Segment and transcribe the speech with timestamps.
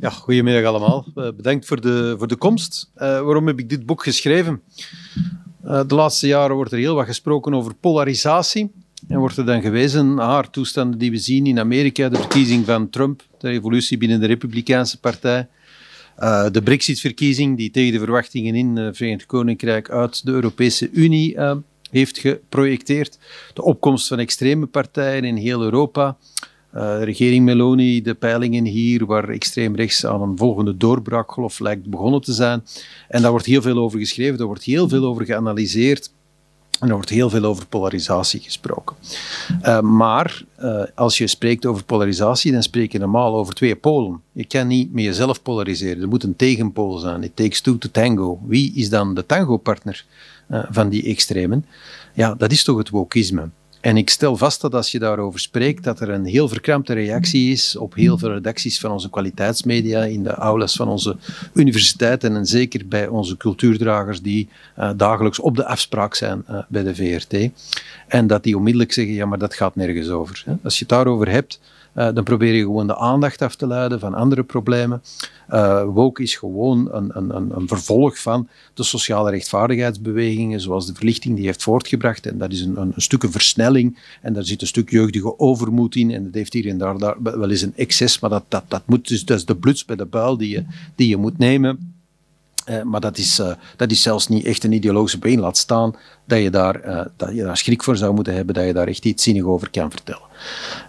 [0.00, 1.06] Ja, goedemiddag allemaal.
[1.14, 2.90] Uh, bedankt voor de, voor de komst.
[2.94, 4.62] Uh, waarom heb ik dit boek geschreven?
[5.64, 8.70] Uh, de laatste jaren wordt er heel wat gesproken over polarisatie.
[9.08, 12.90] En wordt er dan gewezen naar toestanden die we zien in Amerika, de verkiezing van
[12.90, 15.48] Trump, de revolutie binnen de Republikeinse Partij,
[16.52, 21.36] de Brexit-verkiezing die tegen de verwachtingen in het Verenigd Koninkrijk uit de Europese Unie
[21.90, 23.18] heeft geprojecteerd,
[23.54, 26.16] de opkomst van extreme partijen in heel Europa,
[26.74, 32.20] uh, regering Meloni, de peilingen hier, waar extreem rechts aan een volgende doorbraakgolf lijkt begonnen
[32.20, 32.62] te zijn.
[33.08, 36.10] En daar wordt heel veel over geschreven, daar wordt heel veel over geanalyseerd.
[36.80, 38.96] En er wordt heel veel over polarisatie gesproken.
[39.62, 44.20] Uh, maar uh, als je spreekt over polarisatie, dan spreek je normaal over twee polen.
[44.32, 46.02] Je kan niet met jezelf polariseren.
[46.02, 47.22] Er moet een tegenpool zijn.
[47.22, 48.40] It takes two to tango.
[48.46, 50.04] Wie is dan de tango-partner
[50.48, 51.66] van die extremen?
[52.14, 53.50] Ja, dat is toch het wokisme.
[53.80, 57.52] En ik stel vast dat als je daarover spreekt, dat er een heel verkrampte reactie
[57.52, 61.16] is op heel veel redacties van onze kwaliteitsmedia, in de aulas van onze
[61.54, 66.82] universiteiten en zeker bij onze cultuurdragers die uh, dagelijks op de afspraak zijn uh, bij
[66.82, 67.50] de VRT.
[68.08, 70.42] En dat die onmiddellijk zeggen, ja, maar dat gaat nergens over.
[70.44, 70.52] Hè.
[70.62, 71.60] Als je het daarover hebt,
[71.98, 75.02] uh, dan probeer je gewoon de aandacht af te leiden van andere problemen.
[75.50, 81.36] Uh, woke is gewoon een, een, een, vervolg van de sociale rechtvaardigheidsbewegingen, zoals de verlichting
[81.36, 82.26] die heeft voortgebracht.
[82.26, 85.94] En dat is een, een, stuk een versnelling en daar zit een stuk jeugdige overmoed
[85.94, 86.10] in.
[86.10, 88.82] En dat heeft hier en daar, daar wel eens een excess, maar dat, dat, dat,
[88.86, 91.97] moet, dus, dat is de bluts bij de buil die je, die je moet nemen.
[92.70, 95.40] Uh, maar dat is, uh, dat is zelfs niet echt een ideologische been.
[95.40, 98.64] Laat staan dat je, daar, uh, dat je daar schrik voor zou moeten hebben, dat
[98.66, 100.26] je daar echt iets zinnig over kan vertellen.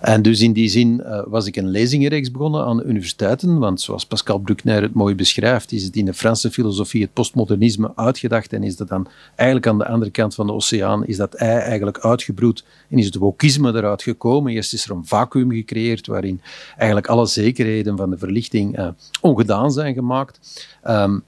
[0.02, 4.06] En dus in die zin was ik een lezingenreeks begonnen aan de universiteiten, want zoals
[4.06, 8.64] Pascal Bruckner het mooi beschrijft, is het in de Franse filosofie het postmodernisme uitgedacht en
[8.64, 12.00] is dat dan eigenlijk aan de andere kant van de oceaan, is dat ei eigenlijk
[12.00, 14.54] uitgebroed en is het wokisme eruit gekomen.
[14.54, 16.42] Eerst is er een vacuüm gecreëerd waarin
[16.78, 20.68] eigenlijk alle zekerheden van de verlichting ongedaan zijn gemaakt.
[20.88, 21.24] Um,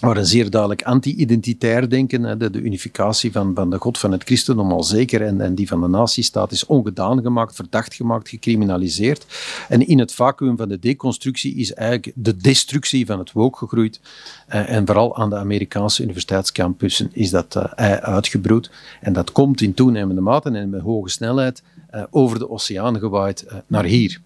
[0.00, 4.22] waar een zeer duidelijk anti-identitair denken, de, de, unificatie van, van de God van het
[4.22, 9.26] christendom al zeker en, en die van de natiestaat is ongedaan gemaakt, verdacht gemaakt, gecriminaliseerd.
[9.68, 14.00] En in het vacuüm van de deconstructie is eigenlijk de destructie van het woke gegroeid.
[14.48, 18.70] Uh, en vooral aan de Amerikaanse universiteitscampussen is dat uh, uitgebroed.
[19.00, 21.62] En dat komt in toenemende mate en met hoge snelheid
[21.94, 24.20] uh, over de oceaan gewaaid naar hier.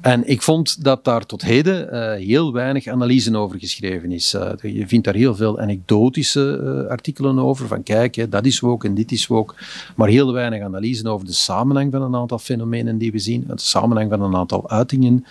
[0.00, 4.34] En ik vond dat daar tot heden uh, heel weinig analyse over geschreven is.
[4.34, 8.60] Uh, je vindt daar heel veel anekdotische uh, artikelen over, van kijk, hè, dat is
[8.60, 9.54] woke en dit is woke,
[9.96, 13.52] maar heel weinig analyse over de samenhang van een aantal fenomenen die we zien, de
[13.56, 15.24] samenhang van een aantal uitingen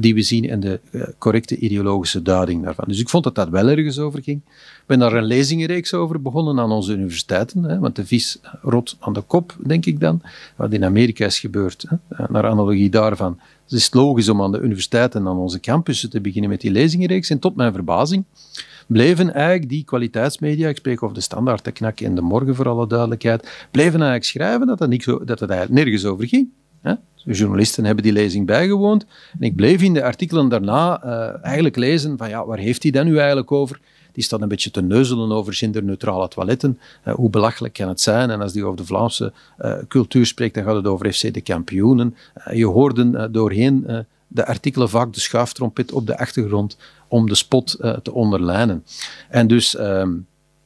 [0.00, 0.80] die we zien en de
[1.18, 2.84] correcte ideologische duiding daarvan.
[2.88, 4.40] Dus ik vond dat dat wel ergens over ging.
[4.46, 8.96] Ik ben daar een lezingenreeks over begonnen aan onze universiteiten, hè, want de vis rot
[9.00, 10.22] aan de kop, denk ik dan,
[10.56, 11.84] wat in Amerika is gebeurd.
[11.88, 15.60] Hè, naar analogie daarvan dus het is logisch om aan de universiteiten en aan onze
[15.60, 17.30] campussen te beginnen met die lezingenreeks.
[17.30, 18.24] En tot mijn verbazing
[18.86, 22.68] bleven eigenlijk die kwaliteitsmedia, ik spreek over de Standaard, de Knak en de Morgen voor
[22.68, 26.48] alle duidelijkheid, bleven eigenlijk schrijven dat het, dat het nergens over ging.
[27.24, 29.06] Journalisten hebben die lezing bijgewoond.
[29.38, 32.92] En ik bleef in de artikelen daarna uh, eigenlijk lezen van ja, waar heeft hij
[32.92, 33.80] dan nu eigenlijk over?
[34.18, 36.78] Die staat een beetje te neuzelen over genderneutrale toiletten.
[37.04, 38.30] Uh, hoe belachelijk kan het zijn?
[38.30, 41.40] En als die over de Vlaamse uh, cultuur spreekt, dan gaat het over FC de
[41.40, 42.16] kampioenen.
[42.36, 46.76] Uh, je hoorde doorheen de artikelen vaak de schuiftrompet op de achtergrond
[47.08, 48.84] om de spot te onderlijnen.
[49.28, 50.10] En dus ehm,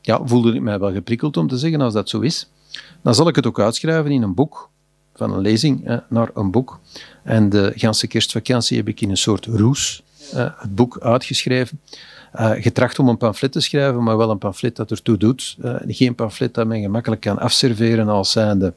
[0.01, 2.51] ja, voelde ik mij wel geprikkeld om te zeggen, als dat zo is,
[3.03, 4.71] dan zal ik het ook uitschrijven in een boek,
[5.15, 6.81] van een lezing naar een boek.
[7.23, 10.03] En de ganse kerstvakantie heb ik in een soort roes
[10.35, 11.81] het boek uitgeschreven
[12.41, 15.57] uh, getracht om een pamflet te schrijven, maar wel een pamflet dat ertoe doet.
[15.65, 18.73] Uh, geen pamflet dat men gemakkelijk kan afserveren als zijnde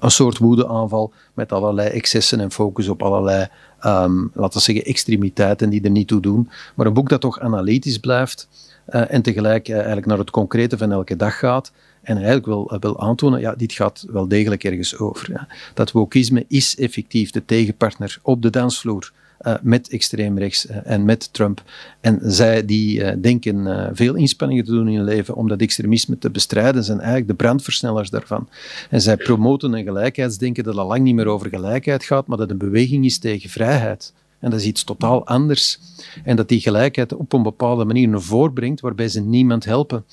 [0.00, 3.48] een soort woedeaanval met allerlei excessen en focus op allerlei,
[3.86, 6.50] um, laten we zeggen, extremiteiten die er niet toe doen.
[6.74, 8.48] Maar een boek dat toch analytisch blijft
[8.88, 11.72] uh, en tegelijk eigenlijk naar het concrete van elke dag gaat.
[12.02, 15.46] En eigenlijk wil, wil aantonen, ja, dit gaat wel degelijk ergens over.
[15.74, 21.32] Dat wokisme is effectief de tegenpartner op de dansvloer uh, met extreemrechts uh, en met
[21.32, 21.62] Trump.
[22.00, 26.18] En zij die uh, denken veel inspanningen te doen in hun leven om dat extremisme
[26.18, 28.48] te bestrijden, zijn eigenlijk de brandversnellers daarvan.
[28.90, 32.50] En zij promoten een gelijkheidsdenken dat al lang niet meer over gelijkheid gaat, maar dat
[32.50, 34.12] een beweging is tegen vrijheid.
[34.44, 35.78] En dat is iets totaal anders.
[36.24, 40.04] En dat die gelijkheid op een bepaalde manier naar voren brengt, waarbij ze niemand helpen.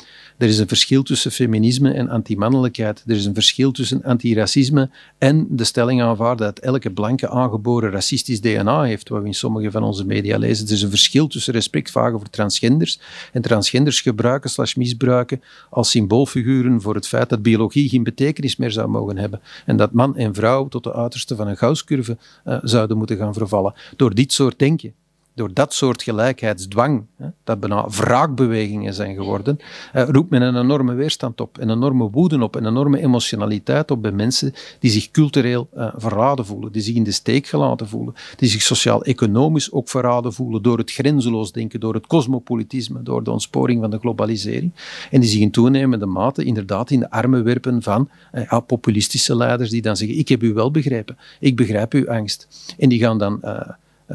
[0.42, 3.04] Er is een verschil tussen feminisme en antimannelijkheid.
[3.08, 8.42] Er is een verschil tussen antiracisme en de stelling aanvaarden dat elke blanke aangeboren racistisch
[8.42, 10.68] DNA heeft, wat we in sommige van onze media lezen.
[10.68, 13.00] Er is een verschil tussen respect vragen voor transgenders
[13.34, 18.72] en transgenders gebruiken slash misbruiken als symboolfiguren voor het feit dat biologie geen betekenis meer
[18.72, 22.58] zou mogen hebben en dat man en vrouw tot de uiterste van een gausscurve uh,
[22.62, 23.74] zouden moeten gaan vervallen.
[23.96, 24.94] Door dit soort denken
[25.34, 29.60] door dat soort gelijkheidsdwang, hè, dat bijna wraakbewegingen zijn geworden,
[29.94, 34.02] eh, roept men een enorme weerstand op, een enorme woede op, een enorme emotionaliteit op
[34.02, 38.14] bij mensen die zich cultureel uh, verraden voelen, die zich in de steek gelaten voelen,
[38.36, 43.32] die zich sociaal-economisch ook verraden voelen door het grenzeloos denken, door het cosmopolitisme, door de
[43.32, 44.72] ontsporing van de globalisering,
[45.12, 49.70] en die zich in toenemende mate inderdaad in de armen werpen van ja, populistische leiders
[49.70, 52.48] die dan zeggen, ik heb u wel begrepen, ik begrijp uw angst.
[52.78, 53.60] En die gaan dan uh,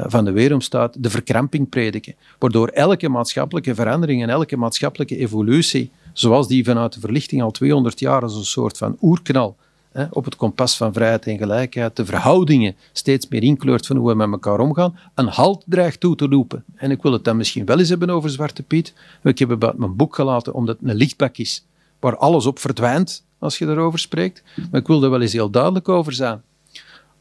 [0.05, 6.47] van de weeromstaat de verkramping prediken, waardoor elke maatschappelijke verandering en elke maatschappelijke evolutie, zoals
[6.47, 9.55] die vanuit de verlichting al 200 jaar als een soort van oerknal
[9.91, 14.09] hè, op het kompas van vrijheid en gelijkheid, de verhoudingen steeds meer inkleurt van hoe
[14.09, 16.63] we met elkaar omgaan, een halt dreigt toe te roepen.
[16.75, 18.93] En ik wil het dan misschien wel eens hebben over Zwarte Piet.
[19.23, 21.65] Ik heb het mijn boek gelaten omdat het een lichtbak is,
[21.99, 24.43] waar alles op verdwijnt als je daarover spreekt.
[24.71, 26.41] Maar ik wil er wel eens heel duidelijk over zijn.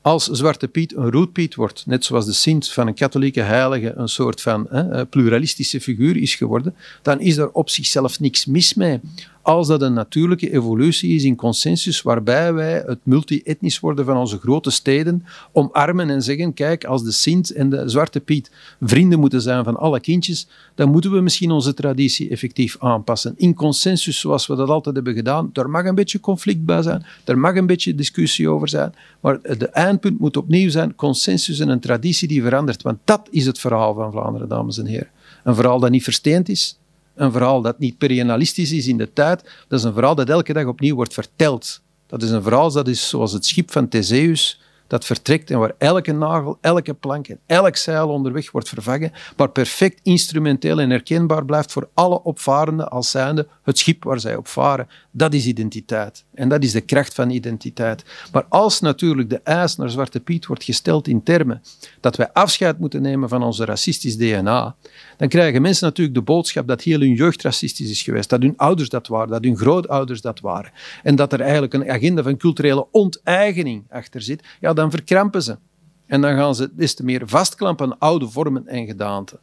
[0.07, 4.09] Als Zwarte Piet een roetpiet wordt, net zoals de Sint van een katholieke heilige een
[4.09, 9.01] soort van hè, pluralistische figuur is geworden, dan is er op zichzelf niks mis mee
[9.47, 14.39] als dat een natuurlijke evolutie is in consensus, waarbij wij het multi-etnisch worden van onze
[14.39, 18.51] grote steden omarmen en zeggen, kijk, als de Sint en de Zwarte Piet
[18.81, 23.35] vrienden moeten zijn van alle kindjes, dan moeten we misschien onze traditie effectief aanpassen.
[23.37, 25.51] In consensus, zoals we dat altijd hebben gedaan.
[25.53, 29.43] Er mag een beetje conflict bij zijn, er mag een beetje discussie over zijn, maar
[29.43, 32.83] de eindpunt moet opnieuw zijn consensus en een traditie die verandert.
[32.83, 35.11] Want dat is het verhaal van Vlaanderen, dames en heren.
[35.45, 36.79] Een verhaal dat niet versteend is,
[37.17, 39.43] een verhaal dat niet perianalistisch is in de tijd.
[39.69, 41.81] Dat is een verhaal dat elke dag opnieuw wordt verteld.
[42.07, 45.75] Dat is een verhaal dat is zoals het schip van Theseus dat vertrekt en waar
[45.79, 51.45] elke nagel, elke plank en elk zeil onderweg wordt vervangen, maar perfect instrumenteel en herkenbaar
[51.45, 54.89] blijft voor alle opvarenden als zijnde het schip waar zij op varen.
[55.17, 56.25] Dat is identiteit.
[56.35, 58.05] En dat is de kracht van identiteit.
[58.33, 61.63] Maar als natuurlijk de eis naar Zwarte Piet wordt gesteld in termen
[62.01, 64.77] dat wij afscheid moeten nemen van onze racistisch DNA,
[65.17, 68.57] dan krijgen mensen natuurlijk de boodschap dat heel hun jeugd racistisch is geweest, dat hun
[68.57, 70.73] ouders dat waren, dat hun grootouders dat waren.
[71.03, 74.43] En dat er eigenlijk een agenda van culturele onteigening achter zit.
[74.61, 75.59] Ja, dan verkrampen ze.
[76.07, 79.39] En dan gaan ze des te meer vastklampen aan oude vormen en gedaanten.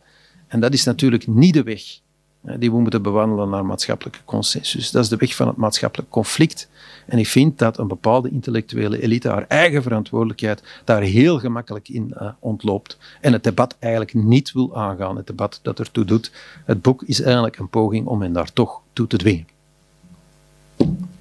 [0.47, 2.01] En dat is natuurlijk niet de weg
[2.43, 4.91] die we moeten bewandelen naar maatschappelijke consensus.
[4.91, 6.69] Dat is de weg van het maatschappelijk conflict.
[7.05, 12.13] En ik vind dat een bepaalde intellectuele elite haar eigen verantwoordelijkheid daar heel gemakkelijk in
[12.13, 12.97] uh, ontloopt.
[13.21, 16.31] En het debat eigenlijk niet wil aangaan, het debat dat ertoe doet.
[16.65, 19.47] Het boek is eigenlijk een poging om hen daar toch toe te dwingen.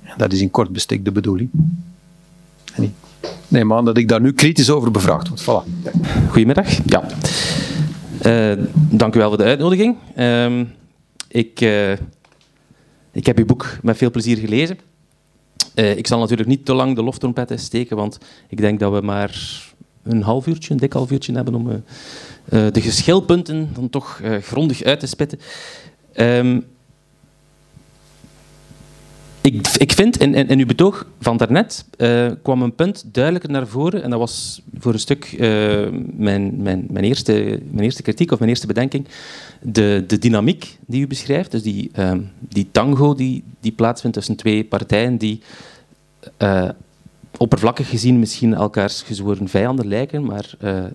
[0.02, 1.50] En dat is in kort bestek de bedoeling.
[2.74, 2.92] En ik
[3.48, 5.42] neem aan dat ik daar nu kritisch over bevraagd word.
[5.42, 5.90] Voilà.
[6.28, 6.69] Goedemiddag.
[6.86, 7.04] Ja.
[8.26, 9.96] Uh, dank u wel voor de uitnodiging.
[10.16, 10.60] Uh,
[11.32, 11.93] ik, uh,
[13.12, 14.79] ik heb uw boek met veel plezier gelezen.
[15.75, 18.19] Uh, ik zal natuurlijk niet te lang de loftrompetten steken, want
[18.49, 19.62] ik denk dat we maar
[20.02, 21.76] een half uurtje, een dik half uurtje hebben om uh,
[22.49, 25.38] de geschilpunten dan toch grondig uit te spitten.
[26.17, 26.64] Um,
[29.42, 33.66] ik, ik vind, in, in, uw betoog van daarnet uh, kwam een punt duidelijker naar
[33.66, 34.02] voren.
[34.02, 35.40] En dat was voor een stuk uh,
[36.16, 39.06] mijn, mijn, mijn, eerste, mijn eerste kritiek of mijn eerste bedenking.
[39.62, 44.36] De, de dynamiek die u beschrijft, dus die, uh, die tango die, die plaatsvindt tussen
[44.36, 45.40] twee partijen die
[47.36, 50.54] oppervlakkig gezien misschien elkaars gezworen vijanden lijken, maar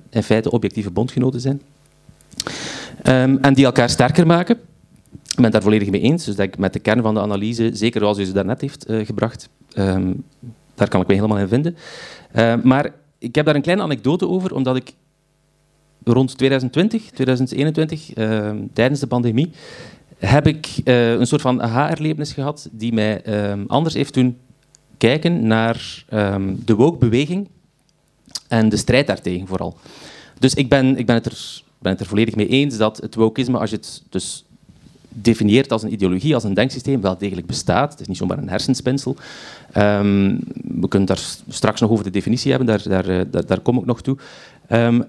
[0.09, 1.61] in feite objectieve bondgenoten zijn.
[3.03, 4.57] Um, en die elkaar sterker maken.
[5.37, 6.25] Ik ben het daar volledig mee eens.
[6.25, 8.89] Dus dat ik met de kern van de analyse, zeker zoals u ze daarnet heeft
[8.89, 10.23] uh, gebracht, um,
[10.75, 11.77] daar kan ik me helemaal in vinden.
[12.35, 14.93] Uh, maar ik heb daar een kleine anekdote over, omdat ik
[16.03, 19.51] rond 2020, 2021, uh, tijdens de pandemie,
[20.17, 24.37] heb ik uh, een soort van aha-erlevenis gehad die mij ehm, anders heeft doen
[24.97, 26.05] kijken naar
[26.65, 27.47] de woke-beweging
[28.47, 29.77] en de strijd daartegen vooral.
[30.39, 33.15] Dus ik ben, ik ben, het er, ben het er volledig mee eens dat het
[33.15, 34.45] wokeisme, als je het dus
[35.21, 37.91] definieert als een ideologie, als een denksysteem, wel degelijk bestaat.
[37.91, 39.15] Het is niet zomaar een hersenspinsel.
[39.77, 43.77] Um, we kunnen daar straks nog over de definitie hebben, daar, daar, eh, daar, kom
[43.77, 44.17] ik nog toe.
[44.69, 45.03] Um,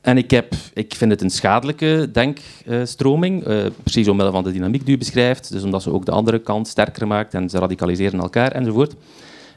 [0.00, 4.84] en ik, heb, ik vind het een schadelijke denkstroming, uh, precies omwille van de dynamiek
[4.84, 8.20] die u beschrijft, dus omdat ze ook de andere kant sterker maakt en ze radicaliseren
[8.20, 8.94] elkaar enzovoort.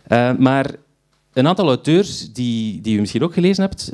[0.07, 0.71] Uh, maar
[1.33, 3.91] een aantal auteurs die, die u misschien ook gelezen hebt,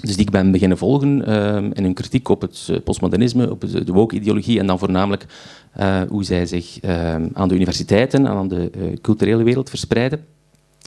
[0.00, 3.60] dus die ik ben beginnen volgen uh, in hun kritiek op het eh, postmodernisme, op
[3.60, 5.26] de woke-ideologie en dan voornamelijk
[5.80, 6.78] uh, hoe zij zich
[7.32, 10.18] aan de universiteiten en aan de culturele wereld verspreiden.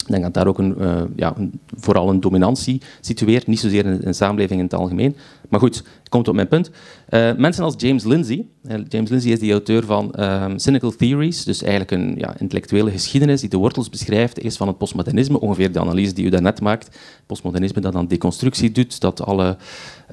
[0.05, 0.75] Ik denk dat daar ook een,
[1.15, 1.35] ja,
[1.75, 5.15] vooral een dominantie situeert, niet zozeer in de samenleving in het algemeen,
[5.49, 6.69] Maar goed, komt op mijn punt.
[7.09, 8.45] Uh, mensen als James Lindsay.
[8.87, 13.41] James Lindsay is de auteur van um, Cynical Theories, dus eigenlijk een ja, intellectuele geschiedenis
[13.41, 16.97] die de wortels beschrijft, eerst van het postmodernisme, ongeveer de analyse die u daarnet maakt.
[17.25, 19.57] Postmodernisme dat dan deconstructie doet, dat alle,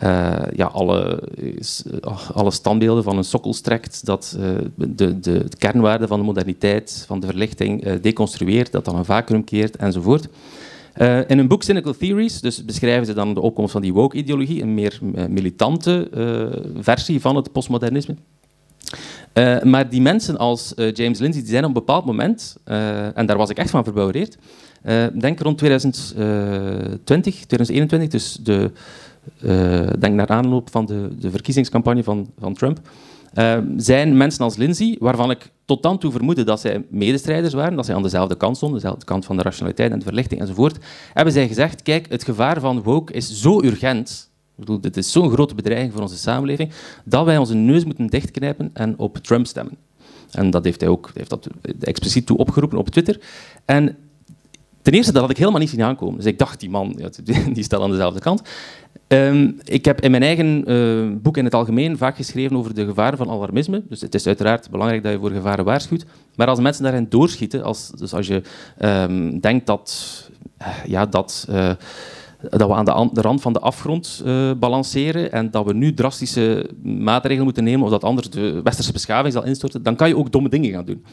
[0.02, 1.22] uh, ja, alle,
[2.32, 4.38] alle standbeelden van een sokkel strekt, dat
[4.74, 9.76] de, de, kernwaarden van de moderniteit, van de verlichting deconstrueert, dat dan een vacuüm keert
[9.76, 10.28] enzovoort.
[10.98, 14.62] Uh, in hun boek Cynical Theories dus beschrijven ze dan de opkomst van die woke-ideologie,
[14.62, 18.14] een meer uh, militante uh, versie van het postmodernisme.
[19.62, 22.56] maar die mensen als James Lindsay die zijn op een bepaald moment,
[23.14, 24.38] en daar was ik echt van verbouwereerd,
[25.12, 28.70] denk rond 2020, 2021, dus de,
[29.98, 32.80] denk naar aanloop van de, de verkiezingscampagne van, van Trump,
[33.38, 37.76] uh, zijn mensen als Lindsay, waarvan ik tot dan toe vermoedde dat zij medestrijders waren,
[37.76, 40.78] dat zij aan dezelfde kant stonden, dezelfde kant van de rationaliteit en de verlichting enzovoort,
[41.12, 45.12] hebben zij gezegd, kijk, het gevaar van woke is zo urgent, ik bedoel, dit is
[45.12, 46.70] zo'n grote bedreiging voor onze samenleving,
[47.04, 49.76] dat wij onze neus moeten dichtknijpen en op Trump stemmen.
[50.30, 51.48] En dat heeft hij ook heeft dat
[51.80, 53.20] expliciet toe opgeroepen op Twitter.
[53.64, 53.96] En
[54.86, 56.16] ten eerste, dat had ik helemaal niet zien aankomen.
[56.16, 57.00] Dus ik dacht, die man
[57.52, 58.42] die staat aan dezelfde kant.
[59.08, 62.84] Um, ik heb in mijn eigen uh, boek in het algemeen vaak geschreven over de
[62.84, 63.82] gevaren van alarmisme.
[63.88, 66.04] Dus het is uiteraard belangrijk dat je voor gevaren waarschuwt.
[66.36, 68.42] Maar als mensen daarin doorschieten, als, dus als je
[68.78, 70.22] um, denkt dat,
[70.62, 71.70] uh, ja, dat, uh,
[72.50, 74.24] dat we aan de, de, rand van de afgrond
[74.58, 79.32] balanceren en dat we nu drastische maatregelen moeten nemen of dat anders de westerse beschaving
[79.32, 81.04] zal instorten, dan kan je ook domme dingen gaan doen.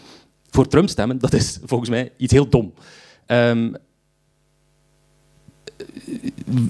[0.50, 2.74] Voor Trump stemmen, dat is volgens mij iets heel dom.
[3.28, 3.76] Um,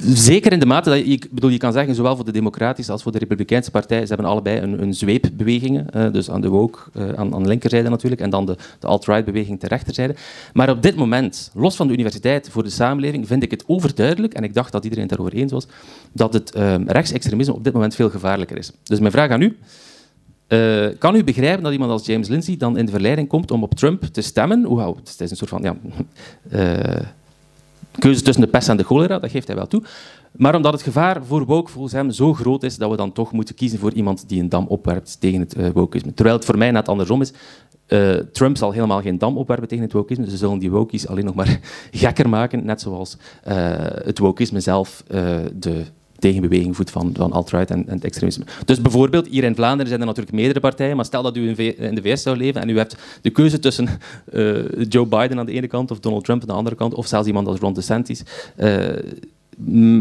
[0.02, 2.92] zeker in de mate dat je, ik bedoel, je kan zeggen, zowel voor de Democratische
[2.92, 6.48] als voor de Republikeinse Partij, ze hebben allebei een, een zweepbewegingen, uh, dus aan de
[6.48, 10.16] woke, uh, aan, aan, de linkerzijde natuurlijk, en dan de, de alt-right-beweging ter rechterzijde.
[10.54, 14.34] Maar op dit moment, los van de universiteit, voor de samenleving, vind ik het overduidelijk,
[14.34, 15.68] en ik dacht dat iedereen het daarover eens was,
[16.12, 18.72] dat het uh, rechtsextremisme op dit moment veel gevaarlijker is.
[18.84, 19.58] Dus mijn vraag aan u,
[20.54, 23.64] uh, kan u begrijpen dat iemand als James Lindsay dan in de verleiding komt om
[23.64, 24.64] op Trump te stemmen?
[24.64, 25.76] Hoe, het is een soort van ja,
[26.52, 27.02] uh,
[28.00, 29.84] keuze tussen de pest en de cholera, dat geeft hij wel toe.
[30.32, 33.32] Maar omdat het gevaar voor woke volgens hem zo groot is, dat we dan toch
[33.32, 36.14] moeten kiezen voor iemand die een dam opwerpt tegen het uh, wokeisme.
[36.14, 37.34] Terwijl het voor mij net andersom is.
[38.32, 40.30] Trump zal helemaal geen dam opwerpen tegen het wokeisme.
[40.30, 41.60] Ze zullen die wokies alleen nog maar
[41.92, 43.18] gekker maken, net zoals
[44.04, 45.04] het wokeisme zelf
[45.54, 45.84] de
[46.24, 48.46] tegenbeweging voedt van, van alt-right en, en extremisme.
[48.66, 51.78] Dus bijvoorbeeld, hier in Vlaanderen zijn er natuurlijk meerdere partijen, maar stel dat u in,
[51.78, 53.88] in de VS zou leven en u hebt de keuze tussen
[54.34, 57.08] uh, Joe Biden aan de ene kant of Donald Trump aan de andere kant, of
[57.08, 58.24] zelfs iemand als Ron DeSantis,
[58.58, 58.88] uh,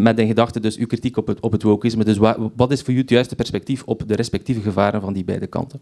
[0.00, 2.04] met in gedachte dus uw kritiek op het, op het wokeisme.
[2.04, 5.24] Dus wat, wat is voor u het juiste perspectief op de respectieve gevaren van die
[5.24, 5.80] beide kanten?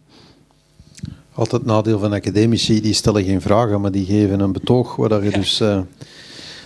[1.34, 5.24] Altijd het nadeel van academici, die stellen geen vragen, maar die geven een betoog waar
[5.24, 5.60] je dus...
[5.60, 5.80] Uh,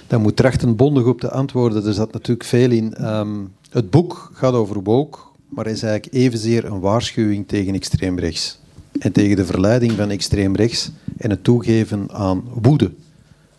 [0.06, 1.86] dan moet recht bondig op te antwoorden.
[1.86, 3.06] Er zat natuurlijk veel in.
[3.06, 8.58] Um, het boek gaat over woke, maar is eigenlijk evenzeer een waarschuwing tegen extreem rechts.
[8.98, 12.90] En tegen de verleiding van extreem rechts en het toegeven aan woede.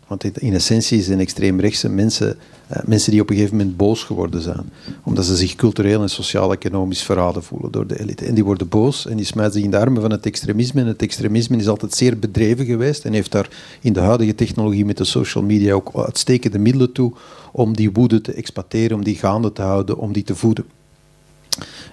[0.08, 4.42] Want in essentie zijn extreemrechtse mensen eh, mensen die op een gegeven moment boos geworden
[4.42, 4.70] zijn.
[5.04, 8.26] Omdat ze zich cultureel en sociaal-economisch verraden voelen door de elite.
[8.26, 10.82] En die worden boos en die smijten zich in de armen van het extremisme.
[10.82, 13.50] En het extremisme is altijd zeer bedreven geweest en heeft daar
[13.82, 17.14] in de huidige technologie met de social media ook uitstekende middelen toe
[17.52, 20.66] om die woede te exploiteren, om die gaande te houden, om die te voeden.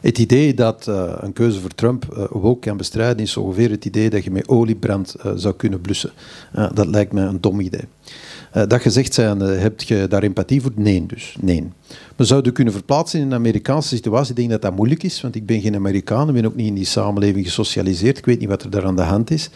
[0.01, 3.85] Het idee dat uh, een keuze voor Trump uh, woke kan bestrijden, is ongeveer het
[3.85, 6.11] idee dat je met oliebrand zou kunnen blussen.
[6.53, 7.85] dat lijkt me een dom idee.
[8.53, 10.71] Dat gezegd zijn, heb je daar empathie voor?
[10.75, 11.37] Nee, dus.
[11.41, 11.69] Nee.
[12.17, 14.31] We zouden kunnen verplaatsen in een Amerikaanse situatie.
[14.31, 16.29] Ik denk dat dat moeilijk is, want ik ben geen Amerikaan.
[16.29, 18.19] Ik ben ook niet in die samenleving gesocialiseerd.
[18.19, 19.51] Ik weet niet wat er daar aan de hand is.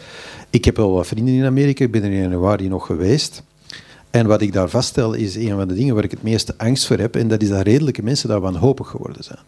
[0.49, 1.83] Ik heb wel wat vrienden in Amerika.
[1.83, 3.43] Ik ben er in januari nog geweest.
[4.09, 6.87] En wat ik daar vaststel is een van de dingen waar ik het meeste angst
[6.87, 7.15] voor heb.
[7.15, 9.39] En dat is dat redelijke mensen daar wanhopig geworden zijn.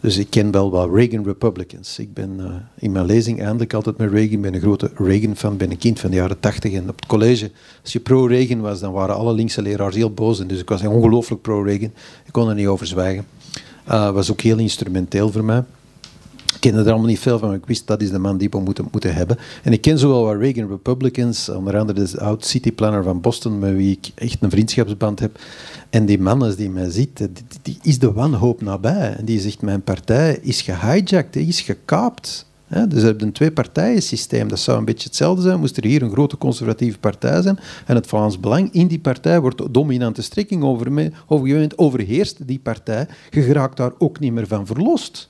[0.00, 1.98] Dus ik ken wel wat Reagan Republicans.
[1.98, 4.40] Ik ben uh, in mijn lezing eindelijk altijd met Reagan.
[4.40, 6.72] ben een grote Reagan-fan, ben een kind van de jaren tachtig.
[6.72, 7.50] En op het college,
[7.82, 10.40] als je pro-Reagan was, dan waren alle linkse leraars heel boos.
[10.40, 11.92] En dus ik was ongelooflijk pro-Reagan.
[12.24, 13.26] Ik kon er niet over zwijgen.
[13.88, 15.64] Uh, was ook heel instrumenteel voor mij.
[16.54, 18.48] Ik kende er allemaal niet veel van, maar ik wist dat is de man die
[18.50, 19.38] we moeten, moeten hebben.
[19.62, 23.58] En ik ken zowel wat Reagan Republicans, onder andere de oud city planner van Boston,
[23.58, 25.38] met wie ik echt een vriendschapsband heb.
[25.90, 27.28] En die man, als die mij ziet, die,
[27.62, 29.14] die is de wanhoop nabij.
[29.16, 32.48] En die zegt, mijn partij is gehijacked, is gekaapt.
[32.66, 34.48] Ja, dus we hebben een twee-partijen-systeem.
[34.48, 35.60] Dat zou een beetje hetzelfde zijn.
[35.60, 39.40] Moest er hier een grote conservatieve partij zijn en het Vlaams Belang in die partij
[39.40, 43.06] wordt dominante strekking over, over overheerst die partij.
[43.30, 45.29] Je geraakt daar ook niet meer van verlost.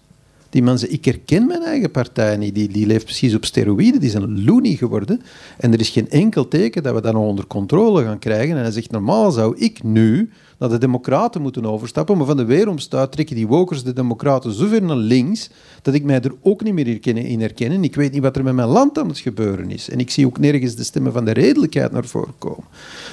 [0.51, 4.15] Die mensen, ik herken mijn eigen partij niet, die, die leeft precies op steroïden, die
[4.15, 5.23] een loony geworden.
[5.59, 8.57] En er is geen enkel teken dat we dat nog onder controle gaan krijgen.
[8.57, 12.17] En hij zegt, normaal zou ik nu naar de democraten moeten overstappen.
[12.17, 15.51] Maar van de weeromstuit trekken die wokers de democraten zo ver naar links
[15.83, 17.85] dat ik mij er ook niet meer in herken.
[17.85, 19.91] Ik weet niet wat er met mijn land aan het gebeuren is.
[19.91, 22.65] En ik zie ook nergens de stemmen van de redelijkheid naar voren komen.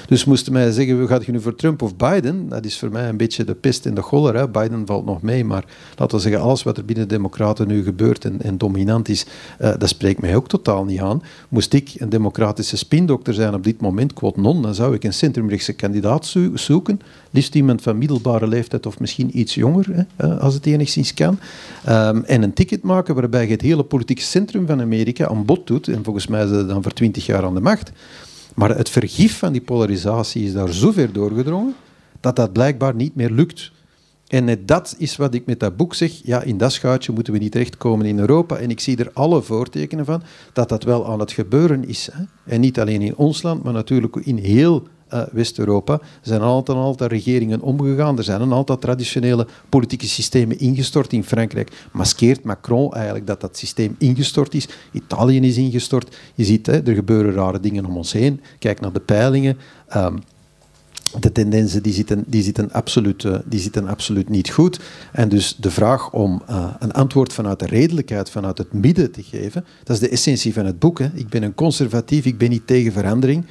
[0.06, 2.48] Dus moesten mij zeggen, we gaan nu voor Trump of Biden?
[2.48, 4.46] Dat is voor mij een beetje de pest in de cholera.
[4.46, 5.64] Biden valt nog mee, maar
[5.96, 9.26] laten we zeggen, alles wat er binnen de democraten nu gebeurt en, en dominant is,
[9.60, 11.22] uh, dat spreekt mij ook totaal niet aan.
[11.48, 15.12] Moest ik een democratische spindokter zijn op dit moment, quote non, dan zou ik een
[15.12, 17.00] centrumrechtse kandidaat zoeken.
[17.38, 21.38] Liefst iemand van middelbare leeftijd of misschien iets jonger, hè, eh, als het enigszins kan.
[21.88, 25.66] Um, en een ticket maken waarbij je het hele politieke centrum van Amerika aan bod
[25.66, 25.88] doet.
[25.88, 27.92] En volgens mij is dat dan voor twintig jaar aan de macht.
[28.54, 31.74] Maar het vergif van die polarisatie is daar zo ver doorgedrongen
[32.20, 33.72] dat dat blijkbaar niet meer lukt.
[34.28, 36.20] En net dat is wat ik met dat boek zeg.
[36.22, 38.56] Ja, in dat schuitje moeten we niet terechtkomen in Europa.
[38.56, 42.08] En ik zie er alle voortekenen van dat dat wel aan het gebeuren is.
[42.12, 42.24] Hè.
[42.54, 45.92] En niet alleen in ons land, maar natuurlijk in heel uh, West-Europa.
[45.92, 48.18] Er zijn altijd een aantal regeringen omgegaan.
[48.18, 51.12] Er zijn een aantal traditionele politieke systemen ingestort.
[51.12, 54.68] In Frankrijk maskeert Macron eigenlijk dat dat systeem ingestort is.
[54.92, 56.16] Italië is ingestort.
[56.34, 58.40] Je ziet, hè, er gebeuren rare dingen om ons heen.
[58.58, 59.56] Kijk naar de peilingen.
[59.96, 60.18] Um,
[61.20, 64.80] de tendensen die zitten, die, zitten absoluut, uh, die zitten absoluut niet goed.
[65.12, 69.22] En dus de vraag om uh, een antwoord vanuit de redelijkheid, vanuit het midden te
[69.22, 70.98] geven, dat is de essentie van het boek.
[70.98, 71.08] Hè.
[71.14, 73.44] Ik ben een conservatief, ik ben niet tegen verandering.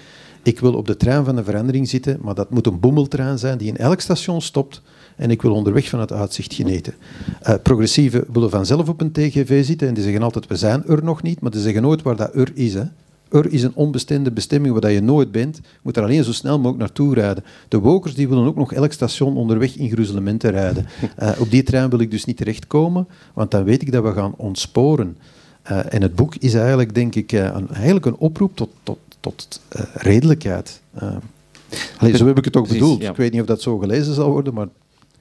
[0.47, 3.57] Ik wil op de trein van de verandering zitten, maar dat moet een boemeltrein zijn
[3.57, 4.81] die in elk station stopt.
[5.15, 6.93] En ik wil onderweg van het uitzicht genieten.
[7.47, 11.03] Uh, progressieven willen vanzelf op een TGV zitten en die zeggen altijd, we zijn er
[11.03, 12.73] nog niet, maar die zeggen nooit waar dat er is.
[12.73, 12.83] Hè.
[13.29, 15.55] Er is een onbestemde bestemming waar je nooit bent.
[15.55, 17.43] Je moet er alleen zo snel mogelijk naartoe rijden.
[17.67, 20.85] De wokers die willen ook nog elk station onderweg in gruzelementen rijden.
[21.19, 24.11] Uh, op die trein wil ik dus niet terechtkomen, want dan weet ik dat we
[24.11, 25.17] gaan ontsporen.
[25.71, 29.62] Uh, en het boek is eigenlijk, denk ik, een, eigenlijk een oproep tot, tot tot
[29.75, 30.81] uh, redelijkheid.
[31.03, 31.15] Uh,
[31.97, 33.03] allee, zo heb ik het ook bedoeld.
[33.03, 34.67] Ik weet niet of dat zo gelezen zal worden, maar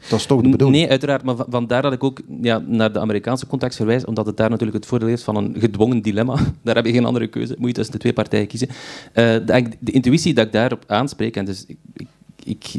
[0.09, 0.79] dat is toch de bedoeling?
[0.79, 1.23] Nee, uiteraard.
[1.23, 4.79] Maar vandaar dat ik ook ja, naar de Amerikaanse context verwijs, omdat het daar natuurlijk
[4.79, 6.38] het voordeel heeft van een gedwongen dilemma.
[6.62, 7.55] Daar heb je geen andere keuze.
[7.59, 8.69] Moet je tussen de twee partijen kiezen.
[8.69, 8.75] Uh,
[9.15, 12.09] de, de, intuïtie dat ik daarop aanspreek, en dus ik,
[12.45, 12.73] ik,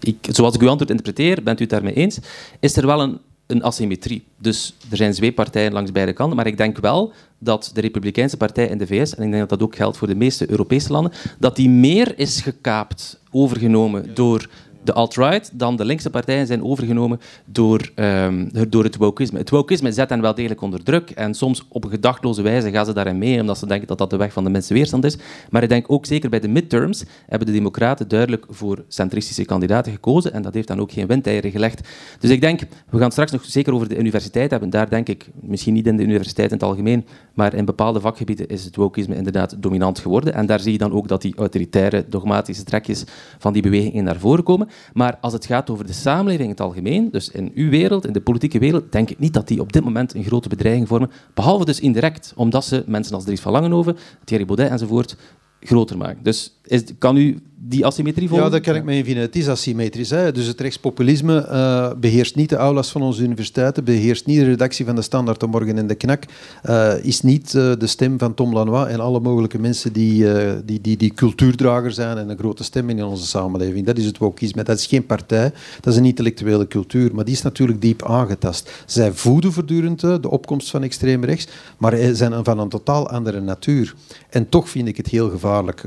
[0.00, 2.18] ik, zoals ik uw antwoord interpreteer, bent u het daarmee eens,
[2.60, 3.18] is er wel een
[3.52, 4.24] een asymmetrie.
[4.38, 8.36] Dus er zijn twee partijen langs beide kanten, maar ik denk wel dat de Republikeinse
[8.36, 10.92] Partij in de VS, en ik denk dat dat ook geldt voor de meeste Europese
[10.92, 14.48] landen, dat die meer is gekaapt, overgenomen door
[14.84, 19.38] de alt-right dan de linkse partijen zijn overgenomen door, um, door het wokisme.
[19.38, 22.86] Het wokisme zet hen wel degelijk onder druk en soms op een gedachtloze wijze gaan
[22.86, 25.16] ze daarin mee omdat ze denken dat dat de weg van de minste weerstand is.
[25.50, 29.92] Maar ik denk ook zeker bij de midterms hebben de democraten duidelijk voor centristische kandidaten
[29.92, 31.88] gekozen en dat heeft dan ook geen windeieren gelegd.
[32.18, 34.70] Dus ik denk, we gaan straks nog zeker over de universiteit hebben.
[34.70, 38.48] Daar denk ik, misschien niet in de universiteit in het algemeen, maar in bepaalde vakgebieden
[38.48, 40.34] is het wokisme inderdaad dominant geworden.
[40.34, 43.04] En daar zie je dan ook dat die autoritaire, dogmatische trekjes
[43.38, 44.68] van die beweging naar voren komen.
[44.92, 48.12] Maar als het gaat over de samenleving in het algemeen, dus in uw wereld, in
[48.12, 51.10] de politieke wereld, denk ik niet dat die op dit moment een grote bedreiging vormen.
[51.34, 55.16] Behalve dus indirect, omdat ze mensen als Dries van Langenhoven, Thierry Baudet enzovoort
[55.60, 56.22] groter maken.
[56.22, 58.46] Dus is, kan u die asymmetrie volgen?
[58.46, 59.22] Ja, dat kan ik me vinden.
[59.22, 60.10] Het is asymmetrisch.
[60.10, 60.32] Hè.
[60.32, 64.84] Dus het rechtspopulisme uh, beheerst niet de aulas van onze universiteiten, beheerst niet de redactie
[64.84, 66.24] van de Standaard de Morgen en de Knak,
[66.68, 70.26] uh, is niet uh, de stem van Tom Lanois en alle mogelijke mensen die,
[70.64, 73.86] die, die, die cultuurdrager zijn en een grote stem in onze samenleving.
[73.86, 74.62] Dat is het wokisme.
[74.62, 78.70] Dat is geen partij, dat is een intellectuele cultuur, maar die is natuurlijk diep aangetast.
[78.86, 81.48] Zij voeden voortdurend de opkomst van extreem rechts,
[81.78, 83.94] maar zijn van een totaal andere natuur.
[84.30, 85.84] En toch vind ik het heel gevaarlijk.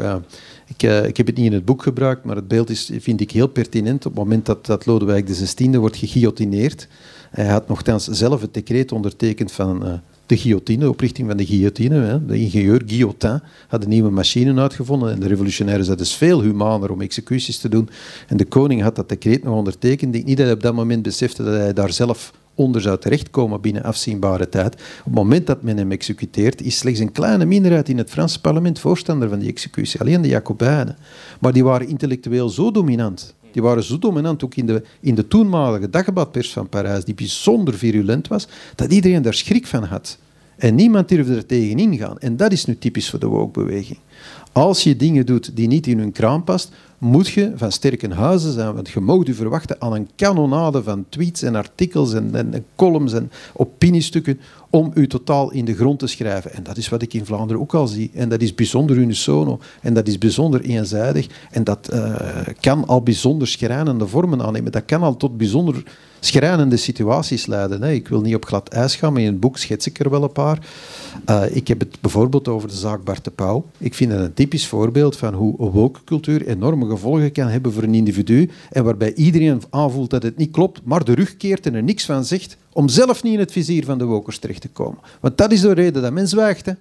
[0.67, 3.21] Ik, uh, ik, heb het niet in het boek gebruikt, maar het beeld is, vind
[3.21, 4.05] ik heel pertinent.
[4.05, 6.87] Op het moment dat, dat Lodewijk XVI wordt geguillotineerd,
[7.31, 9.93] hij had nogthans zelf het decreet ondertekend van uh,
[10.25, 11.95] de guillotine, oprichting van de guillotine.
[11.95, 12.25] Hè.
[12.25, 16.41] De ingenieur Guillotin had een nieuwe machine uitgevonden en de revolutionairen zeiden het is veel
[16.41, 17.89] humaner om executies te doen.
[18.27, 20.01] En de koning had dat decreet nog ondertekend.
[20.01, 22.99] Ik denk niet dat hij op dat moment besefte dat hij daar zelf onder zou
[22.99, 24.73] terechtkomen binnen afzienbare tijd.
[24.73, 28.41] Op het moment dat men hem executeert, is slechts een kleine minderheid in het Franse
[28.41, 29.99] parlement voorstander van die executie.
[29.99, 30.97] Alleen de Jacobijnen.
[31.39, 33.33] Maar die waren intellectueel zo dominant.
[33.51, 37.73] Die waren zo dominant ook in de, in de toenmalige dagbadpers van Parijs, die bijzonder
[37.73, 40.17] virulent was, dat iedereen daar schrik van had.
[40.57, 42.19] En niemand durfde er tegen ingaan.
[42.19, 43.99] En dat is nu typisch voor de woke-beweging.
[44.51, 48.51] Als je dingen doet die niet in hun kraam past, moet je van sterke huizen
[48.51, 48.73] zijn.
[48.73, 53.13] Want je mag je verwachten aan een kanonade van tweets en artikels en, en, columns
[53.13, 56.53] en opiniestukken om u totaal in de grond te schrijven.
[56.53, 58.11] En dat is wat ik in Vlaanderen ook al zie.
[58.13, 59.59] En dat is bijzonder unisono.
[59.81, 61.27] En dat is bijzonder eenzijdig.
[61.51, 62.15] En dat uh,
[62.59, 64.71] kan al bijzonder schrijnende vormen aannemen.
[64.71, 65.83] Dat kan al tot bijzonder
[66.25, 67.81] schrijnende situaties leiden.
[67.81, 67.91] Hè.
[67.91, 70.23] Ik wil niet op glad ijs gaan, maar in het boek schets ik er wel
[70.23, 70.59] een paar.
[71.29, 73.65] Uh, ik heb het bijvoorbeeld over de zaak Bart de Pauw.
[73.77, 77.83] Ik vind dat een typisch voorbeeld van hoe woke cultuur enorme gevolgen kan hebben voor
[77.83, 81.75] een individu en waarbij iedereen aanvoelt dat het niet klopt, maar de rug keert en
[81.75, 84.69] er niks van zegt om zelf niet in het vizier van de wokers terecht te
[84.69, 84.99] komen.
[85.19, 86.73] Want dat is de reden dat men zwijgt.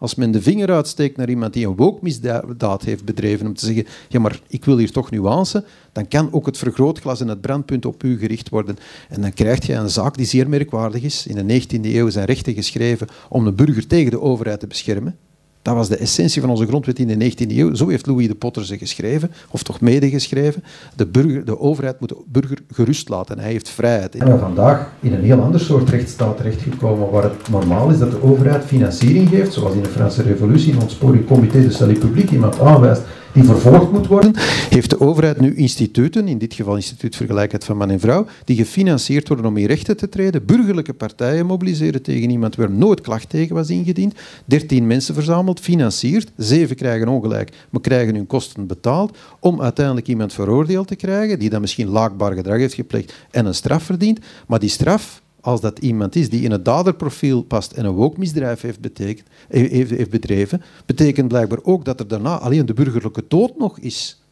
[0.00, 3.86] Als men de vinger uitsteekt naar iemand die een wookmisdaad heeft bedreven, om te zeggen,
[4.08, 7.86] ja, maar ik wil hier toch nuance, dan kan ook het vergrootglas en het brandpunt
[7.86, 8.76] op u gericht worden.
[9.08, 11.26] En dan krijg je een zaak die zeer merkwaardig is.
[11.26, 15.16] In de 19e eeuw zijn rechten geschreven om de burger tegen de overheid te beschermen.
[15.62, 17.74] Dat was de essentie van onze grondwet in de 19e eeuw.
[17.74, 20.64] Zo heeft Louis de Potter ze geschreven, of toch medegeschreven.
[20.96, 23.38] De, burger, de overheid moet de burger gerust laten.
[23.38, 24.14] Hij heeft vrijheid.
[24.14, 28.10] En we vandaag in een heel ander soort rechtsstaat terechtgekomen, waar het normaal is dat
[28.10, 32.30] de overheid financiering geeft, zoals in de Franse Revolutie, in ontsporing Comité de Salut Public
[32.30, 34.32] iemand aanwijst die vervolgd moet worden,
[34.68, 38.56] heeft de overheid nu instituten, in dit geval Instituut Vergelijkheid van Man en Vrouw, die
[38.56, 43.28] gefinancierd worden om in rechten te treden, burgerlijke partijen mobiliseren tegen iemand waar nooit klacht
[43.28, 44.14] tegen was ingediend,
[44.44, 50.32] dertien mensen verzameld, financiert, zeven krijgen ongelijk, maar krijgen hun kosten betaald, om uiteindelijk iemand
[50.32, 54.58] veroordeeld te krijgen, die dan misschien laakbaar gedrag heeft gepleegd en een straf verdient, maar
[54.58, 58.80] die straf als dat iemand is die in het daderprofiel past en een wookmisdrijf heeft,
[58.80, 63.78] betekend, heeft, heeft bedreven, betekent blijkbaar ook dat er daarna alleen de burgerlijke dood nog
[63.78, 64.22] is.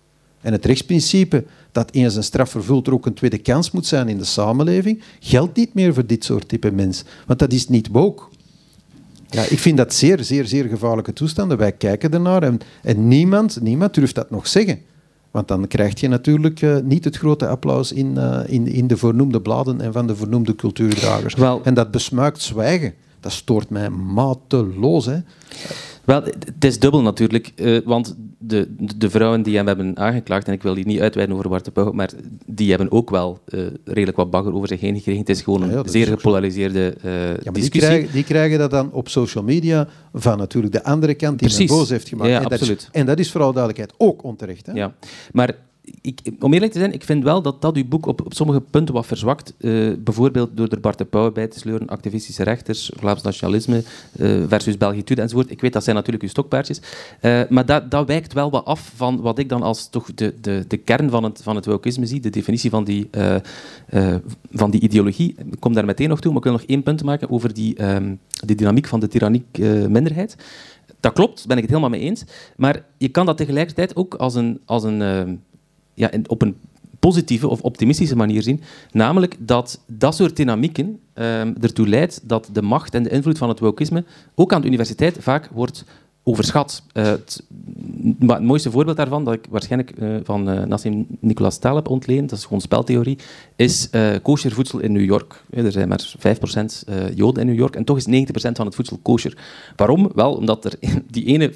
[0.40, 4.08] En het rechtsprincipe dat eens een straf vervult er ook een tweede kans moet zijn
[4.08, 7.04] in de samenleving, geldt niet meer voor dit soort type mens.
[7.26, 8.22] Want dat is niet woke.
[9.30, 11.58] Ja, ik vind dat zeer, zeer, zeer gevaarlijke toestanden.
[11.58, 14.80] Wij kijken ernaar en, en niemand, niemand durft dat nog zeggen.
[15.30, 18.96] Want dan krijg je natuurlijk uh, niet het grote applaus in, uh, in, in de
[18.96, 21.34] voornoemde bladen en van de voornoemde cultuurdragers.
[21.34, 25.06] Wel, en dat besmuikt zwijgen, dat stoort mij mateloos.
[25.06, 25.18] Hè.
[26.04, 30.52] Wel, het is dubbel natuurlijk, uh, want de, de vrouwen die hem hebben aangeklaagd, en
[30.52, 32.10] ik wil hier niet uitweiden over Bart de Pauw, maar
[32.46, 35.20] die hebben ook wel uh, redelijk wat bagger over zich heen gekregen.
[35.20, 37.70] Het is gewoon een ja, zeer gepolariseerde uh, ja, discussie.
[37.70, 41.48] Die krijgen, die krijgen, dat dan op social media van natuurlijk de andere kant die
[41.48, 41.70] Precies.
[41.70, 42.30] boos heeft gemaakt.
[42.30, 42.80] En, absoluut.
[42.80, 44.66] Dat is, en dat is vooral duidelijkheid ook onterecht.
[44.66, 44.72] Hè?
[44.72, 44.94] Ja,
[45.32, 45.54] maar
[46.00, 48.60] ik, om eerlijk te zijn, ik vind wel dat dat uw boek op, op sommige
[48.60, 49.54] punten wat verzwakt.
[49.58, 53.82] Uh, bijvoorbeeld door er Bart de Pauw bij te sleuren, activistische rechters, Vlaams nationalisme
[54.16, 55.50] uh, versus Belgitude enzovoort.
[55.50, 56.80] Ik weet, dat zijn natuurlijk uw stokpaardjes.
[57.22, 60.34] Uh, maar dat, dat wijkt wel wat af van wat ik dan als toch de,
[60.40, 61.68] de, de kern van het, van het
[62.02, 63.10] zie, de definitie van die,
[64.52, 65.34] van die ideologie.
[65.50, 67.76] Ik kom daar meteen nog toe, maar ik wil nog één punt maken over die,
[68.44, 70.36] die dynamiek van de tyranniek minderheid.
[71.00, 72.24] Dat klopt, daar ben ik het helemaal mee eens.
[72.56, 75.34] Maar je kan dat tegelijkertijd ook als een, als een ehm,
[75.98, 76.56] ja, op een
[76.98, 78.60] positieve of optimistische manier zien.
[78.92, 83.48] Namelijk dat dat soort dynamieken um, ertoe leidt dat de macht en de invloed van
[83.48, 85.84] het wokisme ook aan de universiteit vaak wordt
[86.28, 86.82] overschat.
[86.92, 87.42] Uh, het,
[88.18, 92.30] het, mooiste voorbeeld daarvan, dat ik waarschijnlijk uh, van uh, Nassim Nicolas Taleb heb ontleend,
[92.30, 93.18] dat is gewoon speltheorie,
[93.56, 93.90] is
[94.22, 95.42] kosher voedsel in New York.
[95.50, 96.24] er zijn maar 5%
[97.14, 99.36] Joden in New York en toch is 90% van het voedsel kosher.
[99.76, 100.10] Waarom?
[100.14, 100.72] Wel, omdat er
[101.10, 101.54] die ene 5%,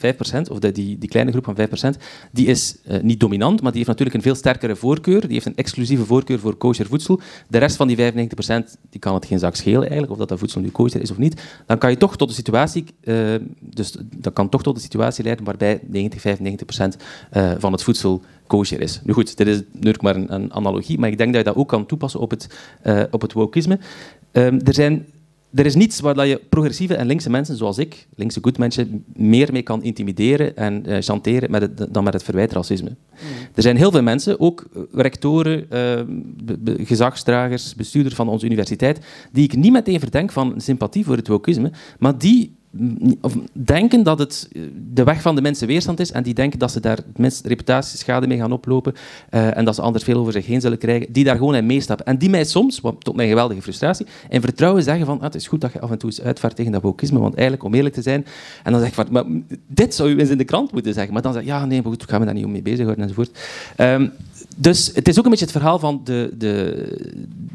[0.51, 1.98] of die, die kleine groep van 5%,
[2.31, 5.20] die is niet dominant, maar die heeft natuurlijk een veel sterkere voorkeur.
[5.20, 7.20] Die heeft een exclusieve voorkeur voor kosher voedsel.
[7.48, 8.01] De rest van die 95%
[8.90, 11.18] die kan het geen zak schelen eigenlijk, of dat dat voedsel nu kosher is of
[11.18, 11.42] niet.
[11.66, 12.85] Dan kan je toch tot de situatie,
[13.61, 16.96] dus dat kan toch tot de situatie leiden waarbij 90, 95 procent
[17.33, 19.01] uh, van het voedsel kosher is.
[19.05, 21.57] Nu goed, dit is natuurlijk maar een, een, analogie, maar ik denk dat je dat
[21.57, 22.48] ook kan toepassen op het,
[22.85, 23.79] uh, op het wokisme.
[24.33, 25.07] Um, er zijn
[25.55, 29.62] er is niets waar je progressieve en linkse mensen zoals ik, linkse goedmensen, meer mee
[29.62, 32.88] kan intimideren en uh, chanteren met het, dan met het verwijt racisme.
[32.88, 33.27] Mm.
[33.55, 35.66] Er zijn heel veel mensen, ook rectoren, uh,
[36.44, 39.01] be, be, gezagsdragers, bestuurders van onze universiteit,
[39.33, 42.57] die ik niet meteen verdenk van sympathie voor het wokisme, maar die
[43.52, 46.70] denken dat het eh, de weg van de mensen weerstand is en die denken dat
[46.70, 48.94] ze daar minst reputatieschade mee gaan oplopen
[49.30, 51.66] uh, en dat ze anders veel over zich heen zullen krijgen, die daar gewoon in
[51.66, 52.06] meestappen.
[52.06, 55.46] En die mij soms, tot mijn geweldige frustratie, in vertrouwen zeggen van ah, het is
[55.46, 57.94] goed dat je af en toe eens uitvaart tegen dat wokisme, want eigenlijk, om eerlijk
[57.94, 58.26] te zijn,
[58.62, 61.12] en dan zeg ik van, dit zou u eens in de krant moeten zeggen.
[61.12, 63.04] Maar dan zeg ik, ja, nee, maar goed, ik ga me daar niet mee bezighouden
[63.04, 63.38] enzovoort.
[63.76, 64.12] Um,
[64.57, 66.87] dus het is ook een beetje het verhaal van de, de,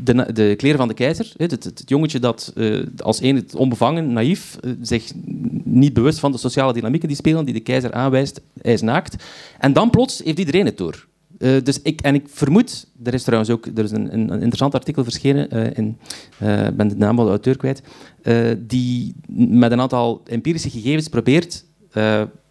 [0.04, 1.34] de, de kleren van de keizer.
[1.38, 5.12] Het, het, het jongetje dat uh, als een onbevangen, naïef, uh, zich
[5.64, 9.24] niet bewust van de sociale dynamieken die spelen, die de keizer aanwijst, hij is naakt.
[9.60, 11.08] En dan plots heeft iedereen het door.
[11.40, 14.74] Uh, dus ik, en ik vermoed, er is trouwens ook er is een, een interessant
[14.74, 17.82] artikel verschenen, uh, ben de naam van de auteur kwijt,
[18.58, 21.66] die met een aantal empirische gegevens probeert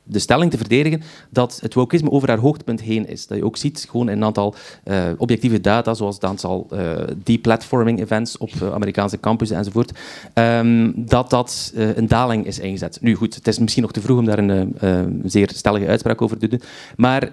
[0.08, 3.26] de stelling te verdedigen dat het wokisme over haar hoogtepunt heen is.
[3.26, 6.92] Dat je ook ziet, gewoon in een aantal uh, objectieve data, zoals het aantal uh,
[7.22, 9.92] deplatforming events op uh, Amerikaanse campussen enzovoort,
[10.34, 12.98] um, dat dat een daling is ingezet.
[13.00, 16.38] Nu goed, het is misschien nog te vroeg om daar een zeer stellige uitspraak over
[16.38, 16.60] te doen,
[16.96, 17.32] maar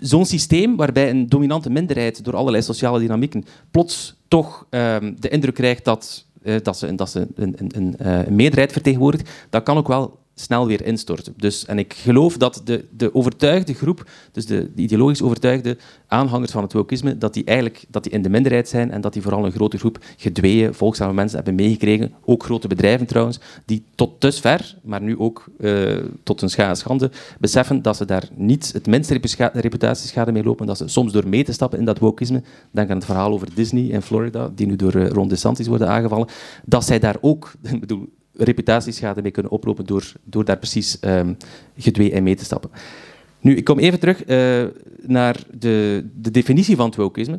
[0.00, 5.54] zo'n systeem waarbij een dominante minderheid door allerlei sociale dynamieken plots toch ehm, de indruk
[5.54, 6.24] krijgt dat,
[6.62, 10.66] dat ze, dat ze een, een, een, een meerderheid vertegenwoordigt, dat kan ook wel snel
[10.66, 11.34] weer instorten.
[11.36, 16.50] Dus, en ik geloof dat de, de overtuigde groep, dus de, de ideologisch overtuigde aanhangers
[16.50, 19.22] van het wokisme, dat die eigenlijk dat die in de minderheid zijn en dat die
[19.22, 24.20] vooral een grote groep gedweeën, volgzame mensen hebben meegekregen, ook grote bedrijven trouwens, die tot
[24.20, 28.86] dusver, maar nu ook uh, tot hun scha schande, beseffen dat ze daar niet het
[28.86, 29.20] minste
[29.52, 32.96] reputatieschade mee lopen, dat ze soms door mee te stappen in dat wokisme, denk aan
[32.96, 36.28] het verhaal over Disney in Florida, die nu door uh, Ron DeSantis worden aangevallen,
[36.64, 41.36] dat zij daar ook, ik bedoel, reputatieschade mee kunnen oplopen door, door daar precies um,
[41.76, 42.70] gedwee in mee te stappen.
[43.40, 44.64] Nu, ik kom even terug uh,
[45.00, 47.38] naar de, de, definitie van het wokeisme.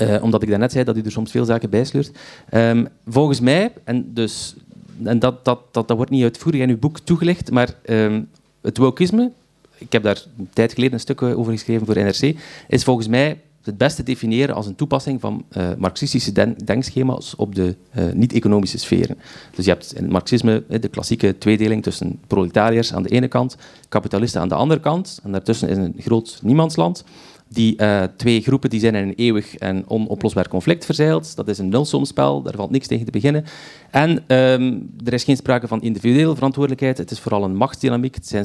[0.00, 2.10] Uh, omdat ik daarnet zei dat u er soms veel zaken bijsleurt.
[2.54, 4.56] Um, volgens mij, en, dus,
[5.02, 8.28] en dat, dat, dat, dat wordt niet uitvoerig in uw boek toegelicht, maar um,
[8.60, 9.32] het wokeisme,
[9.78, 12.36] ik heb daar een tijd geleden een stuk over geschreven voor NRC,
[12.68, 17.76] is volgens mij het beste definiëren als een toepassing van uh, marxistische denkschema's op de
[17.96, 19.18] uh, niet-economische sferen.
[19.54, 23.56] Dus je hebt in het marxisme de klassieke tweedeling tussen proletariërs aan de ene kant,
[23.88, 27.04] kapitalisten aan de andere kant, en daartussen is een groot niemandsland.
[27.48, 31.36] Die uh, twee groepen die zijn in een eeuwig en onoplosbaar conflict verzeild.
[31.36, 33.44] Dat is een nulsomspel, daar valt niks tegen te beginnen.
[33.90, 36.98] En um, er is geen sprake van individuele verantwoordelijkheid.
[36.98, 38.14] Het is vooral een machtsdynamiek.
[38.14, 38.44] Het zijn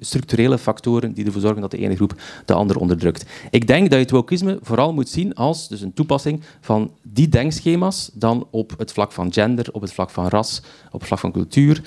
[0.00, 3.24] structurele factoren die ervoor zorgen dat de ene groep de andere onderdrukt.
[3.50, 7.28] Ik denk dat je het wokisme vooral moet zien als dus een toepassing van die
[7.28, 11.20] denkschema's dan op het vlak van gender, op het vlak van ras, op het vlak
[11.20, 11.82] van cultuur.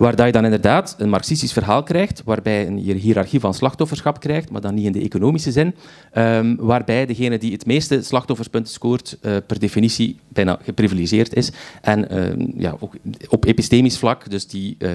[0.00, 4.60] Waar je dan inderdaad een marxistisch verhaal krijgt, waarbij je hiërarchie van slachtofferschap krijgt, maar
[4.60, 5.74] dan niet in de economische zin,
[6.14, 11.50] um, waarbij degene die het meeste slachtofferspunten scoort, uh, per definitie bijna geprivilegeerd is.
[11.80, 12.94] En uh, ja, ook
[13.28, 14.90] op epistemisch vlak, dus die uh,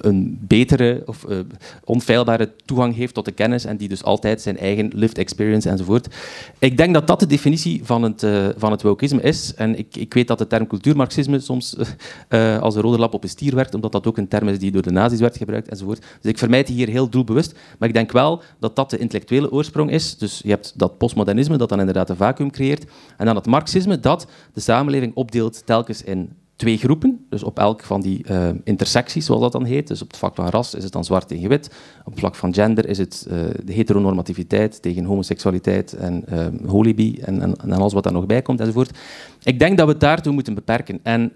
[0.00, 1.38] een betere of uh,
[1.84, 6.14] onfeilbare toegang heeft tot de kennis en die dus altijd zijn eigen lived experience enzovoort.
[6.58, 9.54] Ik denk dat dat de definitie van het, uh, van het wokisme is.
[9.54, 11.76] En ik, ik weet dat de term cultuurmarxisme soms
[12.28, 14.58] uh, als een rode lap op een stier werkt, omdat dat ook een term is
[14.58, 16.04] die door de nazi's werd gebruikt enzovoort.
[16.20, 17.54] Dus ik vermijd die hier heel doelbewust.
[17.78, 20.16] Maar ik denk wel dat dat de intellectuele oorsprong is.
[20.18, 22.84] Dus je hebt dat postmodernisme dat dan inderdaad een vacuüm creëert.
[23.16, 27.82] En dan het marxisme dat de samenleving opdeelt telkens in twee groepen, dus op elk
[27.82, 29.88] van die uh, intersecties, zoals dat dan heet.
[29.88, 31.70] Dus op het vlak van ras is het dan zwart tegen wit.
[32.04, 37.18] Op het vlak van gender is het uh, de heteronormativiteit tegen homoseksualiteit en uh, holibi
[37.20, 38.98] en, en, en, alles wat daar nog bij komt enzovoort.
[39.42, 41.00] Ik denk dat we het daartoe moeten beperken.
[41.02, 41.32] En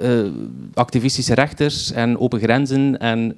[0.00, 0.30] uh,
[0.74, 3.32] activistische rechters en open grenzen en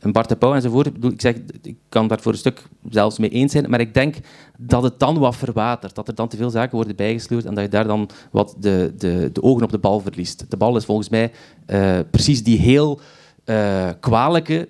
[0.00, 0.86] een Bart de Pauw enzovoort.
[0.86, 4.16] Ik, zeg, ik kan daar voor een stuk zelfs mee eens zijn, maar ik denk
[4.58, 7.64] dat het dan wat verwatert, dat er dan te veel zaken worden bijgesleurd en dat
[7.64, 10.50] je daar dan wat de, de, de ogen op de bal verliest.
[10.50, 11.32] De bal is volgens mij
[11.66, 13.00] uh, precies die heel
[13.44, 14.68] uh, kwalijke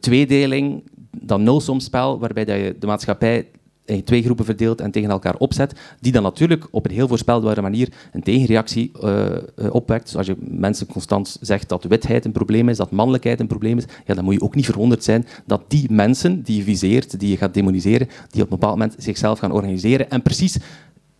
[0.00, 3.46] tweedeling, dat nulsomspel, waarbij dat je de maatschappij
[3.90, 7.60] in twee groepen verdeelt en tegen elkaar opzet, die dan natuurlijk op een heel voorspelbare
[7.60, 9.26] manier een tegenreactie uh,
[9.70, 10.04] opwekt.
[10.04, 13.78] Dus als je mensen constant zegt dat witheid een probleem is, dat mannelijkheid een probleem
[13.78, 17.20] is, ja, dan moet je ook niet verwonderd zijn dat die mensen die je viseert,
[17.20, 20.58] die je gaat demoniseren, die op een bepaald moment zichzelf gaan organiseren en precies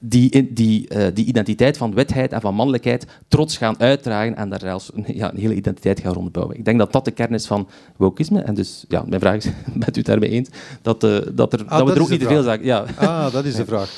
[0.02, 4.60] die, die, uh, die identiteit van witheid en van mannelijkheid trots gaan uitdragen en daar
[4.60, 6.56] zelfs een, ja, een hele identiteit gaan rondbouwen.
[6.56, 8.40] Ik denk dat dat de kern is van wokisme.
[8.40, 10.48] En dus, ja, mijn vraag is, bent u het daarmee eens?
[10.82, 12.64] Dat, uh, dat, er, ah, dat we er ook niet te veel zaken...
[12.64, 12.84] Ja.
[12.96, 13.90] Ah, dat is de vraag.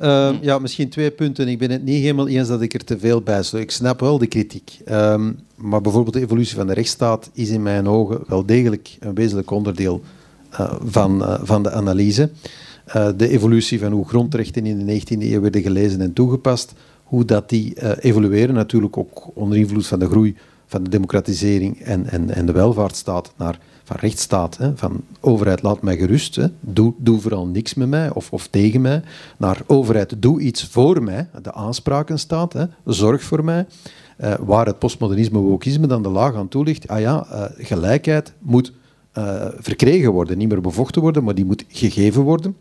[0.00, 1.48] Uh, ja, misschien twee punten.
[1.48, 3.64] Ik ben het niet helemaal eens dat ik er te veel bij sluit.
[3.64, 4.78] Ik snap wel de kritiek.
[4.90, 9.14] Um, maar bijvoorbeeld de evolutie van de rechtsstaat is in mijn ogen wel degelijk een
[9.14, 10.02] wezenlijk onderdeel
[10.52, 12.30] uh, van, van de analyse.
[12.96, 16.72] Uh, de evolutie van hoe grondrechten in de 19e eeuw werden gelezen en toegepast,
[17.04, 21.80] hoe dat die uh, evolueren, natuurlijk ook onder invloed van de groei van de democratisering
[21.80, 26.46] en, en, en de welvaartsstaat naar van rechtsstaat, hè, van overheid laat mij gerust, hè,
[26.60, 29.02] doe, doe vooral niks met mij of, of tegen mij,
[29.36, 33.66] naar overheid doe iets voor mij, de aansprakenstaat, hè, zorg voor mij.
[34.20, 37.26] Uh, waar het postmodernisme, wokisme dan de laag aan toelicht, ah ja,
[37.58, 38.72] gelijkheid moet
[39.58, 42.56] verkregen worden, niet meer bevochten worden, maar die moet gegeven worden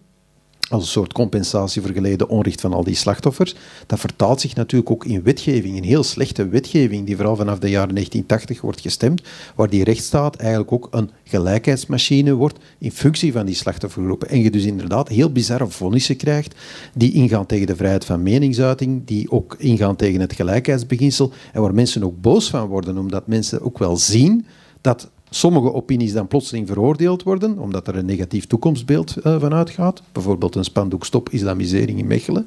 [0.69, 3.55] als een soort compensatie voor geleden onrecht van al die slachtoffers.
[3.85, 7.69] Dat vertaalt zich natuurlijk ook in wetgeving, in heel slechte wetgeving, die vooral vanaf de
[7.69, 9.21] jaren 1980 wordt gestemd,
[9.55, 14.29] waar die rechtsstaat eigenlijk ook een gelijkheidsmachine wordt in functie van die slachtoffergroepen.
[14.29, 16.55] En je dus inderdaad heel bizarre vonnissen krijgt,
[16.93, 21.73] die ingaan tegen de vrijheid van meningsuiting, die ook ingaan tegen het gelijkheidsbeginsel, en waar
[21.73, 24.45] mensen ook boos van worden, omdat mensen ook wel zien
[24.81, 30.01] dat sommige opinies dan plotseling veroordeeld worden, omdat er een negatief toekomstbeeld uh, van uitgaat.
[30.11, 32.45] Bijvoorbeeld een spandoek stop islamisering in Mechelen.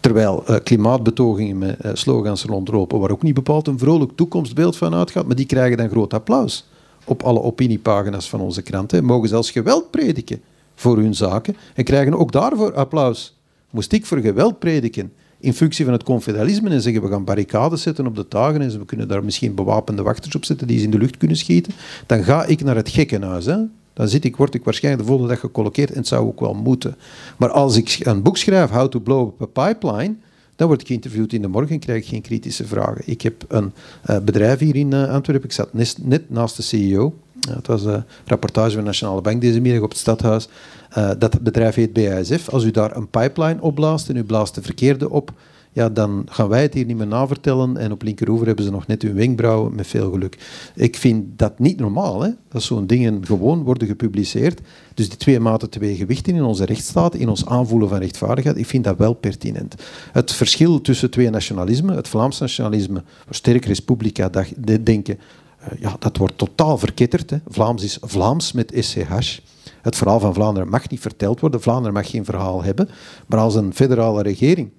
[0.00, 4.94] Terwijl uh, klimaatbetogingen met uh, slogans rondlopen, waar ook niet bepaald een vrolijk toekomstbeeld van
[4.94, 6.66] uitgaat, maar die krijgen dan groot applaus
[7.04, 9.04] op alle opiniepagina's van onze kranten.
[9.04, 10.42] Mogen zelfs geweld prediken
[10.74, 13.36] voor hun zaken en krijgen ook daarvoor applaus.
[13.70, 17.82] Moest ik voor geweld prediken in functie van het confederalisme en zeggen we gaan barricades
[17.82, 20.84] zetten op de tagen en we kunnen daar misschien bewapende wachters op zetten die ze
[20.84, 21.72] in de lucht kunnen schieten,
[22.06, 23.44] dan ga ik naar het gekkenhuis.
[23.44, 23.56] Hè?
[23.92, 26.54] Dan zit ik, word ik waarschijnlijk de volgende dag gecolloqueerd en het zou ook wel
[26.54, 26.96] moeten.
[27.36, 30.14] Maar als ik een boek schrijf, How to Blow Up a Pipeline,
[30.56, 33.02] dan word ik geïnterviewd in de morgen en krijg ik geen kritische vragen.
[33.04, 33.72] Ik heb een
[34.10, 37.14] uh, bedrijf hier in uh, Antwerpen, ik zat net, naast de CEO.
[37.48, 40.48] Uh, het was een rapportage van de Nationale Bank deze middag op het stadhuis.
[41.18, 42.48] Dat bedrijf heet BASF.
[42.48, 45.32] Als u daar een pipeline opblaast en u blaast de verkeerde op,
[45.74, 47.76] ja, dan gaan wij het hier niet meer navertellen.
[47.76, 50.38] En op linkeroever hebben ze nog net hun wenkbrauwen, met veel geluk.
[50.74, 52.30] Ik vind dat niet normaal, hè?
[52.48, 54.60] dat zo'n dingen gewoon worden gepubliceerd.
[54.94, 58.66] Dus die twee maten twee gewichten in onze rechtsstaat, in ons aanvoelen van rechtvaardigheid, ik
[58.66, 59.74] vind dat wel pertinent.
[60.12, 64.30] Het verschil tussen twee nationalismen, het Vlaams nationalisme, sterk Respublica
[64.82, 67.30] denken, uh, ja, dat wordt totaal verketterd.
[67.30, 67.36] Hè.
[67.48, 69.40] Vlaams is Vlaams met SCH.
[69.82, 71.60] Het verhaal van Vlaanderen mag niet verteld worden.
[71.60, 72.88] Vlaanderen mag geen verhaal hebben.
[73.26, 74.70] Maar als een federale regering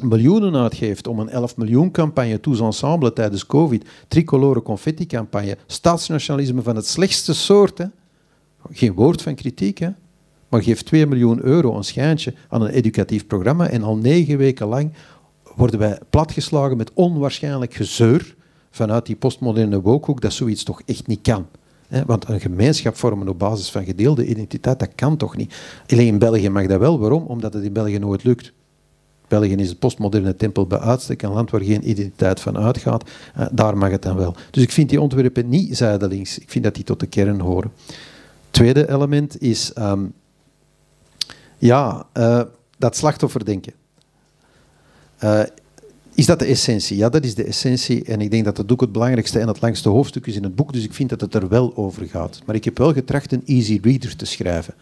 [0.00, 6.62] miljoenen uitgeeft om een 11 miljoen campagne Tous Ensemble tijdens COVID, tricolore confetti campagne, staatsnationalisme
[6.62, 7.78] van het slechtste soort.
[7.78, 7.84] Hè.
[8.70, 9.88] Geen woord van kritiek, hè.
[10.48, 14.66] maar geeft 2 miljoen euro een schijntje aan een educatief programma en al negen weken
[14.66, 14.92] lang
[15.56, 18.34] worden wij platgeslagen met onwaarschijnlijk gezeur
[18.70, 21.46] vanuit die postmoderne wookhoek dat zoiets toch echt niet kan.
[22.06, 25.54] Want een gemeenschap vormen op basis van gedeelde identiteit, dat kan toch niet.
[25.88, 26.98] Alleen in België mag dat wel.
[26.98, 27.24] Waarom?
[27.26, 28.52] Omdat het in België nooit lukt.
[29.28, 33.10] België is het postmoderne tempel bij uitstek, een land waar geen identiteit van uitgaat.
[33.38, 34.34] Uh, daar mag het dan wel.
[34.50, 36.38] Dus ik vind die ontwerpen niet zijdelings.
[36.38, 37.72] Ik vind dat die tot de kern horen.
[38.50, 40.12] Tweede element is, um,
[41.58, 42.42] ja, uh,
[42.78, 43.72] dat slachtofferdenken.
[45.24, 45.42] Uh,
[46.16, 46.96] is dat de essentie?
[46.96, 48.04] Ja, dat is de essentie.
[48.04, 50.54] En ik denk dat dat ook het belangrijkste en het langste hoofdstuk is in het
[50.54, 50.72] boek.
[50.72, 52.40] Dus ik vind dat het er wel over gaat.
[52.46, 54.74] Maar ik heb wel getracht een easy reader te schrijven.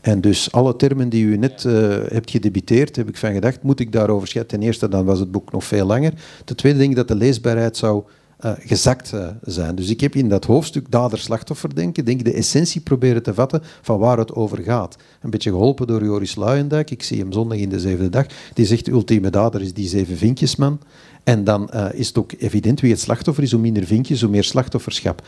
[0.00, 1.72] En dus alle termen die u net uh,
[2.08, 4.58] hebt gedebiteerd, heb ik van gedacht, moet ik daarover schetsen.
[4.58, 6.12] Ten eerste, dan was het boek nog veel langer.
[6.44, 8.02] Ten tweede denk ik dat de leesbaarheid zou
[8.44, 9.74] uh, gezakt uh, zijn.
[9.74, 13.62] Dus ik heb in dat hoofdstuk dader-slachtoffer denken, denk ik de essentie proberen te vatten
[13.82, 14.96] van waar het over gaat.
[15.20, 18.66] Een beetje geholpen door Joris Luijendijk, ik zie hem zondag in de zevende dag, die
[18.66, 20.80] zegt de ultieme dader is die zeven vinkjesman.
[21.24, 24.44] En dan is het ook evident wie het slachtoffer is, hoe minder vinkjes, hoe meer
[24.44, 25.22] slachtofferschap.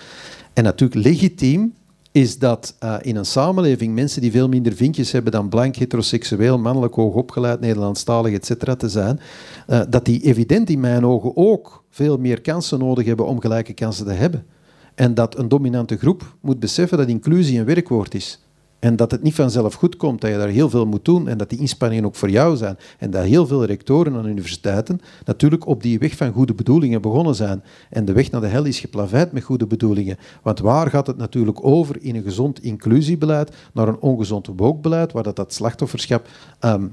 [0.53, 1.75] En natuurlijk legitiem
[2.13, 6.59] is dat uh, in een samenleving mensen die veel minder vinkjes hebben dan blank, heteroseksueel,
[6.59, 8.73] mannelijk, hoogopgeleid, Nederlandstalig, etc.
[8.73, 9.21] te zijn,
[9.69, 13.73] uh, dat die evident in mijn ogen ook veel meer kansen nodig hebben om gelijke
[13.73, 14.47] kansen te hebben.
[14.95, 18.41] En dat een dominante groep moet beseffen dat inclusie een werkwoord is.
[18.83, 21.39] En dat het niet vanzelf goed komt, dat je daar heel veel moet doen en
[21.39, 22.79] dat die inspanningen ook voor jou zijn.
[22.99, 27.35] En dat heel veel rectoren aan universiteiten natuurlijk op die weg van goede bedoelingen begonnen
[27.35, 27.63] zijn.
[27.91, 30.17] En de weg naar de hel is geplaveid met goede bedoelingen.
[30.43, 35.23] Want waar gaat het natuurlijk over in een gezond inclusiebeleid naar een ongezond wookbeleid, waar
[35.23, 36.29] dat, dat slachtofferschap
[36.61, 36.93] um,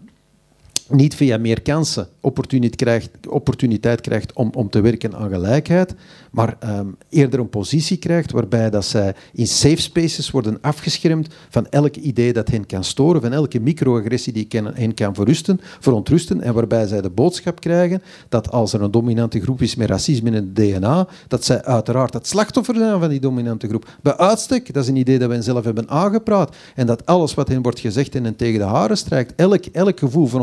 [0.90, 5.96] niet via meer kansen opportuniteit krijgt, opportuniteit krijgt om, om te werken aan gelijkheid,
[6.32, 11.68] maar um, eerder een positie krijgt waarbij dat zij in safe spaces worden afgeschermd van
[11.70, 16.54] elk idee dat hen kan storen, van elke microagressie die hen kan verusten, verontrusten, en
[16.54, 20.36] waarbij zij de boodschap krijgen dat als er een dominante groep is met racisme in
[20.36, 23.88] het DNA, dat zij uiteraard het slachtoffer zijn van die dominante groep.
[24.02, 27.48] Bij uitstek, dat is een idee dat wij zelf hebben aangepraat, en dat alles wat
[27.48, 30.42] hen wordt gezegd hen tegen de haren strijkt, elk, elk gevoel van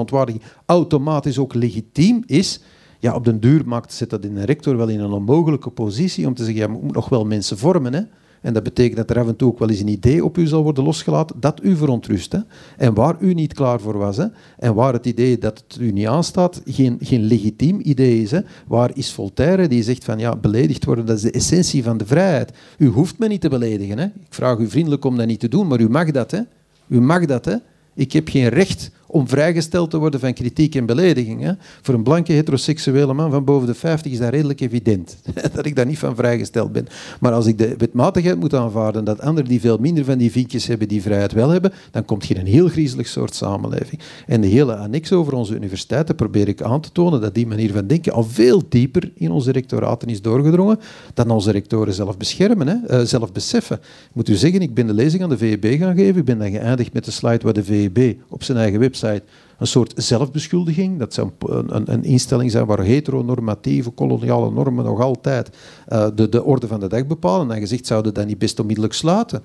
[0.67, 2.61] automatisch ook legitiem is,
[2.99, 6.27] ja, op den duur maakt, zet dat in een rector wel in een onmogelijke positie
[6.27, 7.95] om te zeggen, ja, je moet nog wel mensen vormen.
[7.95, 8.01] Hè?
[8.41, 10.47] En dat betekent dat er af en toe ook wel eens een idee op u
[10.47, 12.33] zal worden losgelaten dat u verontrust.
[12.33, 12.39] Hè?
[12.77, 14.17] En waar u niet klaar voor was.
[14.17, 14.27] Hè?
[14.59, 18.31] En waar het idee dat het u niet aanstaat geen, geen legitiem idee is.
[18.31, 18.41] Hè?
[18.67, 22.07] Waar is Voltaire die zegt van ja, beledigd worden, dat is de essentie van de
[22.07, 22.53] vrijheid.
[22.79, 23.99] U hoeft me niet te beledigen.
[23.99, 24.05] Hè?
[24.05, 26.31] Ik vraag u vriendelijk om dat niet te doen, maar u mag dat.
[26.31, 26.41] Hè?
[26.87, 27.45] U mag dat.
[27.45, 27.57] Hè?
[27.95, 31.57] Ik heb geen recht om vrijgesteld te worden van kritiek en belediging.
[31.83, 35.17] Voor een blanke heteroseksuele man van boven de 50 is dat redelijk evident
[35.55, 36.87] dat ik daar niet van vrijgesteld ben.
[37.21, 40.67] Maar als ik de wetmatigheid moet aanvaarden dat anderen die veel minder van die vinkjes
[40.67, 44.01] hebben, die vrijheid wel hebben, dan komt in een heel griezelig soort samenleving.
[44.27, 47.73] En de hele annex over onze universiteiten probeer ik aan te tonen dat die manier
[47.73, 50.79] van denken al veel dieper in onze rectoraten is doorgedrongen
[51.15, 53.77] dan onze rectoren zelf beschermen, hè, uh, zelf beseffen.
[53.77, 56.17] Ik moet u zeggen, ik ben de lezing aan de VEB gaan geven.
[56.17, 59.67] Ik ben dan geëindigd met de slide waar de VEB op zijn eigen website een
[59.67, 60.99] soort zelfbeschuldiging.
[60.99, 65.51] Dat zou een, een, een, instelling zijn waar heteronormatieve, koloniale normen nog altijd
[65.89, 67.51] uh, de, de orde van de dag bepalen.
[67.51, 69.43] En gezegd zouden dat niet best onmiddellijk sluiten.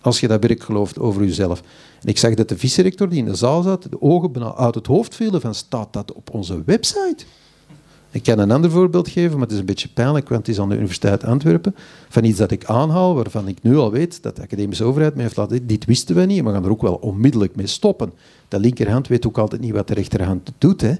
[0.00, 1.62] Als je dat werk gelooft over jezelf.
[2.00, 4.86] En ik zag dat de vice-rector die in de zaal zat, de ogen uit het
[4.86, 7.24] hoofd vielen van staat dat op onze website?
[8.10, 10.62] Ik kan een ander voorbeeld geven, maar het is een beetje pijnlijk, want het is
[10.62, 11.74] aan de Universiteit Antwerpen,
[12.08, 15.22] van iets dat ik aanhaal, waarvan ik nu al weet dat de academische overheid mij
[15.22, 18.12] heeft laten dit wisten we niet, maar we gaan er ook wel onmiddellijk mee stoppen.
[18.48, 20.80] De linkerhand weet ook altijd niet wat de rechterhand doet.
[20.80, 20.94] Hè.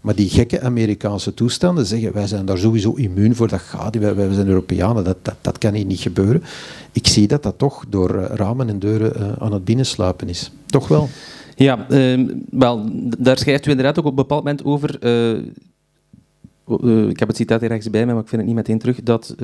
[0.00, 4.14] Maar die gekke Amerikaanse toestanden zeggen, wij zijn daar sowieso immuun voor, dat gaat, wij,
[4.14, 6.42] wij zijn Europeanen, dat, dat, dat kan hier niet gebeuren.
[6.92, 10.52] Ik zie dat dat toch door eh, ramen en deuren uh, aan het binnensluipen is.
[10.66, 11.08] Toch wel?
[11.56, 12.88] Ja, uh, wel,
[13.18, 14.96] daar schrijft u inderdaad ook op een bepaald moment over.
[15.36, 15.42] Uh,
[17.08, 19.02] ik heb het citaat hier rechts bij me, maar ik vind het niet meteen terug.
[19.02, 19.34] Dat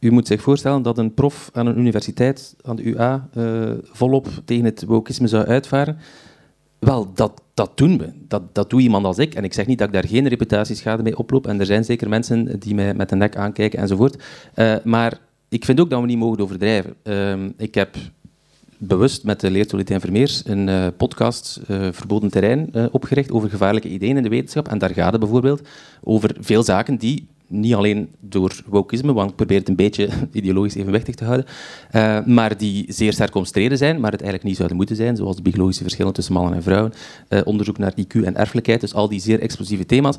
[0.00, 3.28] u moet zich voorstellen dat een prof aan een universiteit, aan de UA,
[3.82, 5.98] volop tegen het wokisme zou uitvaren.
[6.80, 8.12] Wel, dat, dat doen we.
[8.28, 9.34] Dat, dat doet iemand als ik.
[9.34, 11.46] En ik zeg niet dat ik daar geen reputatieschade mee oploop.
[11.46, 14.22] En er zijn zeker mensen die mij met de nek aankijken enzovoort.
[14.56, 16.94] Uh, maar ik vind ook dat we niet mogen overdrijven.
[17.04, 17.96] Uh, ik heb
[18.82, 24.16] bewust met de leertoilet Vermeers een uh, podcast uh, Verboden Terrein opgericht over gevaarlijke ideeën
[24.16, 24.68] in de wetenschap.
[24.68, 25.68] En daar gaat het bijvoorbeeld
[26.02, 30.74] over veel zaken die niet alleen door wokisme, want ik probeer het een beetje ideologisch
[30.74, 31.46] evenwichtig te houden,
[32.34, 35.42] maar die zeer sterk omstreden zijn, maar het eigenlijk niet zouden moeten zijn, zoals de
[35.42, 36.92] biologische verschillen tussen mannen en vrouwen,
[37.44, 40.16] onderzoek naar IQ en erfelijkheid, dus al die zeer explosieve thema's.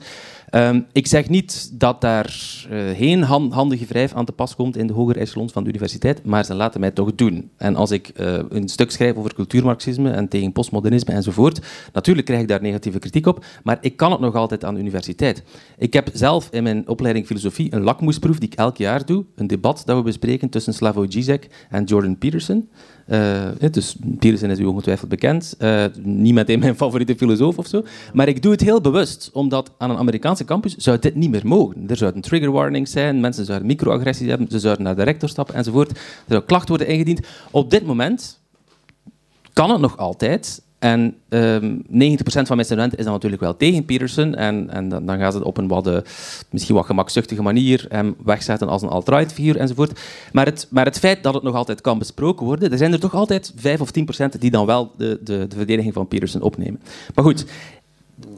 [0.55, 2.35] Um, ik zeg niet dat daar
[2.71, 5.69] uh, geen hand, handige wrijf aan te pas komt in de hogere echelons van de
[5.69, 7.49] universiteit, maar ze laten mij toch doen.
[7.57, 11.61] En als ik een stuk schrijf over cultuurmarxisme en tegen postmodernisme enzovoort,
[11.93, 14.79] natuurlijk krijg ik daar negatieve kritiek op, maar ik kan het nog altijd aan de
[14.79, 15.43] universiteit.
[15.77, 19.25] Ik heb zelf in mijn opleiding filosofie een lakmoesproef die ik elk jaar doe.
[19.35, 22.69] Een debat dat we bespreken tussen Slavoj Žižek en Jordan Peterson.
[23.11, 25.55] Uh, dus Peterson is u ongetwijfeld bekend.
[25.59, 27.83] Uh, niet meteen mijn favoriete filosoof of zo.
[28.13, 31.47] Maar ik doe het heel bewust, omdat aan een Amerikaanse campus zou dit niet meer
[31.47, 31.89] mogen.
[31.89, 35.55] Er zouden trigger warnings zijn, mensen zouden microagressies hebben, ze zouden naar de rector stappen
[35.55, 35.91] enzovoort.
[35.91, 35.97] Er
[36.27, 37.27] zou klacht worden ingediend.
[37.51, 38.39] Op dit moment
[39.53, 40.61] kan het nog altijd.
[40.81, 44.35] En um, ehm, 90% van mijn studenten is dan natuurlijk wel tegen Peterson.
[44.35, 45.97] En, en dan, dan, gaan ze op een wat, uh,
[46.49, 49.99] misschien wat gemakzuchtige manier hem wegzetten als een alt-right figuur enzovoort.
[50.31, 52.99] Maar het, maar het feit dat het nog altijd kan besproken worden, er zijn er
[52.99, 53.89] toch altijd 5 of
[54.35, 56.81] 10% die dan wel de, de, de verdediging van Peterson opnemen.
[57.15, 57.45] Maar goed,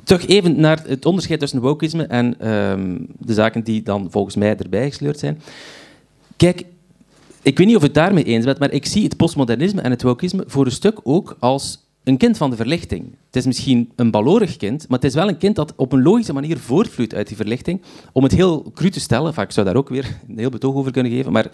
[0.03, 4.57] terug even naar het onderscheid tussen wokisme en um, de zaken die dan volgens mij
[4.57, 5.41] erbij gesleurd zijn.
[6.35, 6.65] Kijk,
[7.41, 10.01] ik weet niet of het daarmee eens ben, maar ik zie het postmodernisme en het
[10.01, 13.15] wokisme voor een stuk ook als een kind van de verlichting.
[13.25, 16.01] Het is misschien een balorig kind, maar het is wel een kind dat op een
[16.01, 17.81] logische manier voortvloeit uit die verlichting.
[18.11, 20.91] Om het heel cru te stellen, ik zou daar ook weer een heel betoog over
[20.91, 21.51] kunnen geven, maar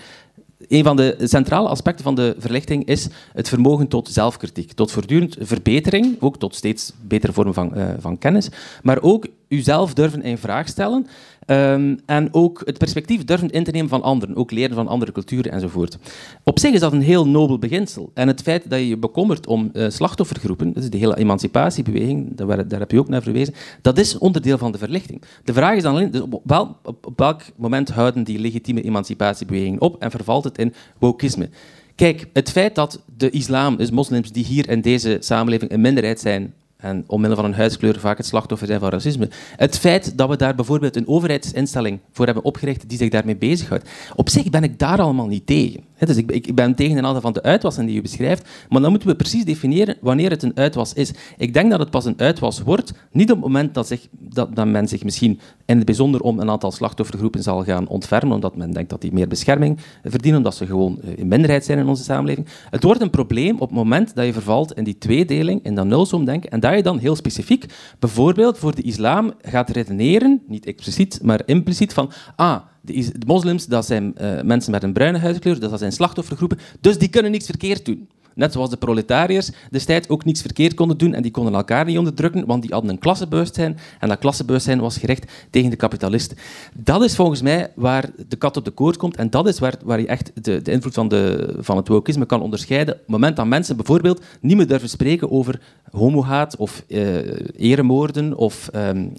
[0.67, 5.37] een van de centrale aspecten van de verlichting is het vermogen tot zelfkritiek, tot voortdurend
[5.39, 8.49] verbetering, ook tot steeds betere vormen van, uh, van kennis,
[8.83, 11.07] maar ook uzelf durven in vraag stellen
[11.51, 15.11] Um, en ook het perspectief durven in te nemen van anderen, ook leren van andere
[15.11, 15.97] culturen enzovoort.
[16.43, 18.11] Op zich is dat een heel nobel beginsel.
[18.13, 22.35] En het feit dat je je bekommert om uh, slachtoffergroepen, dat is de hele emancipatiebeweging,
[22.35, 25.21] daar, daar, heb je ook naar verwezen, dat is onderdeel van de verlichting.
[25.43, 29.81] De vraag is dan alleen, dus op, wel, op welk moment houden die legitieme emancipatiebewegingen
[29.81, 31.49] op en vervalt het in wokisme?
[31.95, 36.19] Kijk, het feit dat de islam, dus moslims die hier in deze samenleving een minderheid
[36.19, 39.29] zijn, en omwille van een huidskleur vaak het slachtoffer zijn van racisme.
[39.55, 43.89] Het feit dat we daar bijvoorbeeld een overheidsinstelling voor hebben opgericht die zich daarmee bezighoudt,
[44.15, 45.83] op zich ben ik daar allemaal niet tegen.
[46.07, 48.89] Dus ik, ik ben tegen een aantal van de uitwassen die u beschrijft, maar dan
[48.89, 51.13] moeten we precies definiëren wanneer het een uitwas is.
[51.37, 54.65] Ik denk dat het pas een uitwas wordt, niet op het moment dat, zich, dat,
[54.65, 58.71] men zich misschien in het bijzonder om een aantal slachtoffergroepen zal gaan ontfermen, omdat men
[58.71, 62.03] denkt dat die meer bescherming verdienen, omdat ze gewoon eh, in minderheid zijn in onze
[62.03, 62.47] samenleving.
[62.69, 65.85] Het wordt een probleem op het moment dat je vervalt in die tweedeling, in dat
[65.85, 67.65] nulsomdenken, en dat je dan heel specifiek,
[67.99, 72.57] bijvoorbeeld voor de islam, gaat redeneren, niet expliciet, maar impliciet, van ah,
[72.93, 77.09] de, moslims, dat zijn uh, mensen met een bruine huidskleur, dat zijn slachtoffergroepen, dus die
[77.09, 78.07] kunnen niks verkeerd doen.
[78.39, 81.97] Net zoals de proletariërs destijds ook niets verkeerd konden doen en die konden elkaar niet
[81.97, 86.37] onderdrukken, want die hadden een klassebewustzijn en dat klassebewustzijn was gericht tegen de kapitalisten.
[86.73, 89.75] Dat is volgens mij waar de kat op de koord komt en dat is waar,
[89.83, 92.93] waar je echt de, de invloed van, de, van het wokisme kan onderscheiden.
[92.93, 95.59] Op het moment dat mensen bijvoorbeeld niet meer durven spreken over
[95.91, 97.17] homohaat of uh,
[97.57, 99.13] eremoorden of um,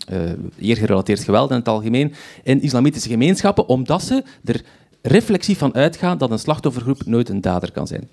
[0.58, 2.12] eergerelateerd geweld in het algemeen
[2.42, 4.62] in islamitische gemeenschappen, omdat ze er
[5.02, 8.08] reflexief van uitgaan dat een slachtoffergroep nooit een dader kan zijn.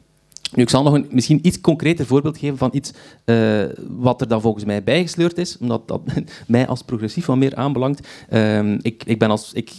[0.56, 2.92] Nu, ik zal nog een misschien iets concreter voorbeeld geven van iets
[3.26, 6.02] uh, wat er dan volgens mij bijgesleurd is, omdat dat
[6.48, 8.08] mij als progressief wat meer aanbelangt.
[8.30, 9.72] Uh, ik, ik ben als, ik,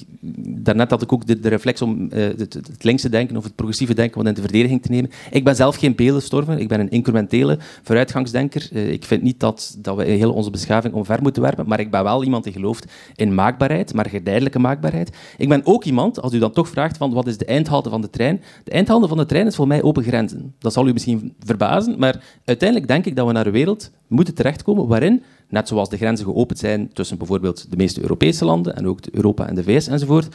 [0.46, 4.18] daarnet had ik ook de, reflex om uh, het, linkse denken of het progressieve denken
[4.18, 5.10] wat in de verdediging te nemen.
[5.30, 8.68] Ik ben zelf geen belenstormer, ik ben een incrementele vooruitgangsdenker.
[8.72, 11.90] Uh, ik vind niet dat, dat we heel onze beschaving omver moeten werpen, maar ik
[11.90, 15.16] ben wel iemand die gelooft in maakbaarheid, maar geleidelijke maakbaarheid.
[15.36, 18.00] Ik ben ook iemand, als u dan toch vraagt van wat is de eindhalte van
[18.00, 20.54] de trein, de eindhalte van de trein is voor mij open grenzen.
[20.58, 24.34] Dat zal u misschien verbazen, maar uiteindelijk denk ik dat we naar een wereld moeten
[24.34, 28.88] terechtkomen waarin, net zoals de grenzen geopend zijn tussen bijvoorbeeld de meeste Europese landen en
[28.88, 30.28] ook Europa en de VS enzovoort,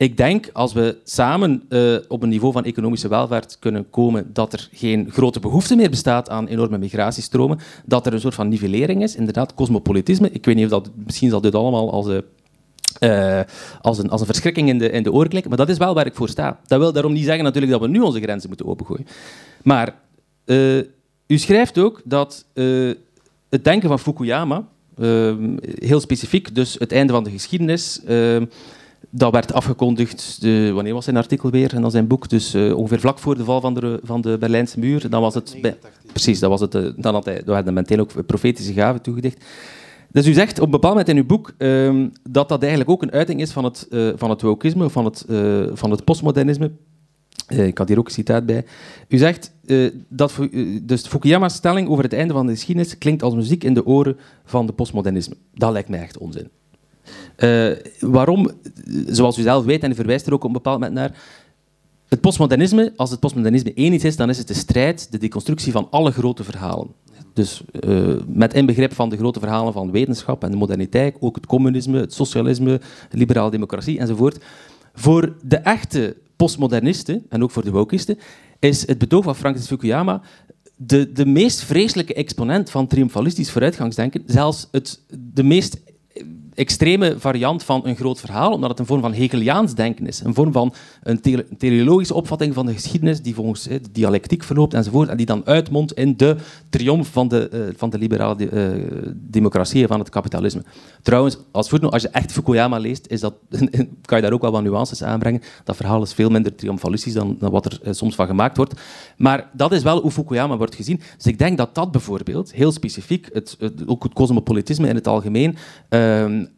[0.00, 4.52] ik denk als we samen uh, op een niveau van economische welvaart kunnen komen dat
[4.52, 9.02] er geen grote behoefte meer bestaat aan enorme migratiestromen, dat er een soort van nivellering
[9.02, 10.30] is, inderdaad, cosmopolitisme.
[10.30, 12.06] Ik weet niet of dat, misschien zal dit allemaal als,
[13.00, 13.40] uh,
[13.80, 16.06] als, een, als een verschrikking in de, in de oren maar dat is wel waar
[16.06, 16.60] ik voor sta.
[16.66, 19.06] Dat wil daarom niet zeggen natuurlijk dat we nu onze grenzen moeten opengooien.
[19.62, 19.94] Maar
[20.44, 20.78] uh,
[21.26, 22.44] u schrijft ook dat
[23.48, 24.66] het denken van Fukuyama,
[25.74, 28.00] heel specifiek, dus het einde van de geschiedenis
[29.10, 32.76] dat werd afgekondigd, de, wanneer was zijn artikel weer en dan zijn boek, dus uh,
[32.76, 35.10] ongeveer vlak voor de val van de, van de Berlijnse muur.
[35.10, 35.76] Dan was het, bij,
[36.12, 39.44] precies, dat was het, dan had hij, werden meteen ook profetische gaven toegedicht.
[40.12, 43.02] Dus u zegt op een bepaald moment in uw boek uh, dat dat eigenlijk ook
[43.02, 45.24] een uiting is van het, uh, van het wokisme, van het,
[45.72, 46.70] van het postmodernisme.
[47.50, 48.64] Ik had hier ook een citaat bij.
[49.08, 49.52] U zegt
[50.08, 50.38] dat
[50.82, 54.16] dus Fukuyama's stelling over het einde van de geschiedenis klinkt als muziek in de oren
[54.44, 55.34] van de postmodernisme.
[55.54, 56.48] Dat lijkt mij echt onzin.
[57.36, 58.50] Uh, waarom,
[59.06, 61.22] zoals u zelf weet, en u verwijst er ook op een bepaald moment naar,
[62.08, 65.86] het postmodernisme, als het postmodernisme iets is, dan is het de strijd, de deconstructie van
[65.90, 66.88] alle grote verhalen.
[67.32, 71.46] Dus uh, met inbegrip van de grote verhalen van wetenschap en de moderniteit, ook het
[71.46, 72.80] communisme, het socialisme,
[73.10, 74.44] liberale democratie enzovoort.
[74.94, 78.18] Voor de echte postmodernisten, en ook voor de wokisten,
[78.58, 80.22] is het betoog van Francis Fukuyama
[80.76, 85.00] de, de meest vreselijke exponent van triomfalistisch vooruitgangsdenken, zelfs het,
[85.32, 85.80] de meest
[86.54, 90.20] extreme variant van een groot verhaal, omdat het een vorm van Hegeliaans denken is.
[90.24, 91.20] Een vorm van een
[91.58, 95.92] teleologische opvatting van de geschiedenis die volgens de dialectiek verloopt enzovoort, en die dan uitmondt
[95.92, 96.36] in de
[96.68, 100.62] triomf van de, uh, van de liberale de, uh, democratie en van het kapitalisme.
[101.02, 103.34] Trouwens, als als je echt Fukuyama leest, is dat,
[104.04, 105.42] kan je daar ook wel wat nuances aanbrengen.
[105.64, 108.80] Dat verhaal is veel minder triomfalistisch dan, dan wat er uh, soms van gemaakt wordt.
[109.16, 111.00] Maar dat is wel hoe Fukuyama wordt gezien.
[111.16, 115.06] Dus ik denk dat dat bijvoorbeeld, heel specifiek, het, het ook het cosmopolitisme in het
[115.06, 115.56] algemeen,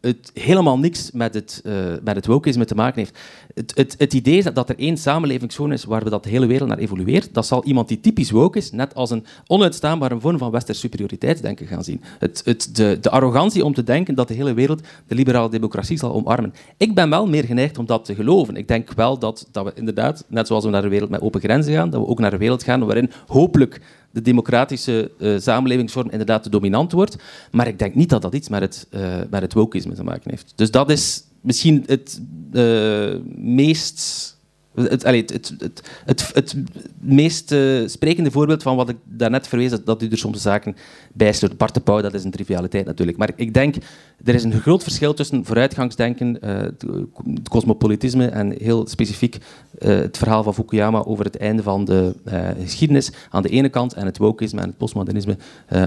[0.01, 1.73] het helemaal niks met het, uh,
[2.03, 3.19] met het wokeisme te maken heeft.
[3.53, 6.45] Het, het, het idee is dat, er één samenlevingszone is waar we dat de hele
[6.45, 7.33] wereld naar evolueert.
[7.33, 11.67] Dat zal iemand die typisch woke is, net als een onuitstaanbare vorm van westers superioriteitsdenken
[11.67, 12.01] gaan zien.
[12.19, 15.97] Het, het, de, de arrogantie om te denken dat de hele wereld de liberale democratie
[15.97, 16.53] zal omarmen.
[16.77, 18.55] Ik ben wel meer geneigd om dat te geloven.
[18.55, 21.41] Ik denk wel dat, dat we inderdaad, net zoals we naar een wereld met open
[21.41, 23.81] grenzen gaan, dat we ook naar een wereld gaan waarin hopelijk
[24.13, 27.15] de democratische uh, samenlevingsvorm inderdaad de dominant wordt.
[27.51, 30.29] Maar ik denk niet dat dat iets met het, uh, met het wokeisme te maken
[30.29, 30.53] heeft.
[30.55, 34.31] Dus dat is misschien het uh, meest
[34.73, 35.53] het, het,
[36.05, 36.55] het, het,
[36.99, 40.75] meest uh, sprekende voorbeeld van wat ik daarnet verwees, dat, dat u er soms zaken
[41.13, 41.57] bijstuurt.
[41.57, 43.17] Bart de Pauw, dat is een trivialiteit natuurlijk.
[43.17, 43.75] Maar ik denk,
[44.23, 49.37] er is een groot verschil tussen vooruitgangsdenken, uh, het cosmopolitisme en heel specifiek
[49.79, 52.15] uh, het verhaal van Fukuyama over het einde van de
[52.63, 55.37] geschiedenis aan de ene kant en het wokeisme en het postmodernisme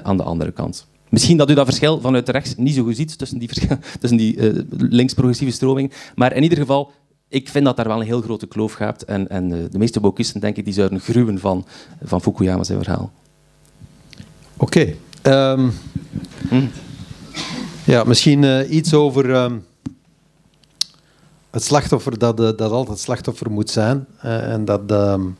[0.02, 0.86] aan de andere kant.
[1.08, 3.48] Misschien dat u dat verschil vanuit rechts niet zo goed ziet tussen die,
[4.00, 6.92] tussen die links-progressieve stromingen, maar in ieder geval
[7.28, 9.02] ik vind dat daar wel een heel grote kloof gaat.
[9.02, 11.66] En, en eh, de meeste boekisten, denk ik, die zouden gruwen van,
[12.02, 13.12] van Fukuyama zijn verhaal.
[14.56, 14.96] Oké.
[15.22, 15.52] Okay.
[15.52, 15.72] Um,
[16.48, 16.66] ehm, hm.
[17.84, 19.64] Ja, misschien uh, iets over um,
[21.50, 24.06] het slachtoffer, dat, uh, dat altijd slachtoffer moet zijn.
[24.24, 25.36] Uh, en dat, um,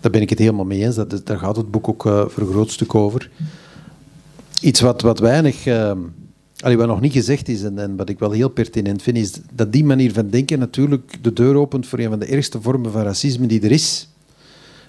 [0.00, 0.94] daar ben ik het helemaal mee eens.
[0.94, 3.30] Dat, daar gaat het boek ook voor een groot stuk over.
[4.60, 5.64] Iets wat, wat weinig
[6.60, 9.32] Allee, wat nog niet gezegd is, en, en, wat ik wel heel pertinent vind, is
[9.52, 12.92] dat die manier van denken natuurlijk de deur opent voor een van de ergste vormen
[12.92, 14.08] van racisme die er is.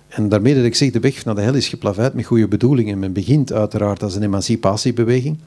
[0.08, 3.00] En daarmee dat ik zeg, de weg naar de hel is geplaveid met goede bedoelingen.
[3.00, 5.38] Men begint uiteraard als een emancipatiebeweging.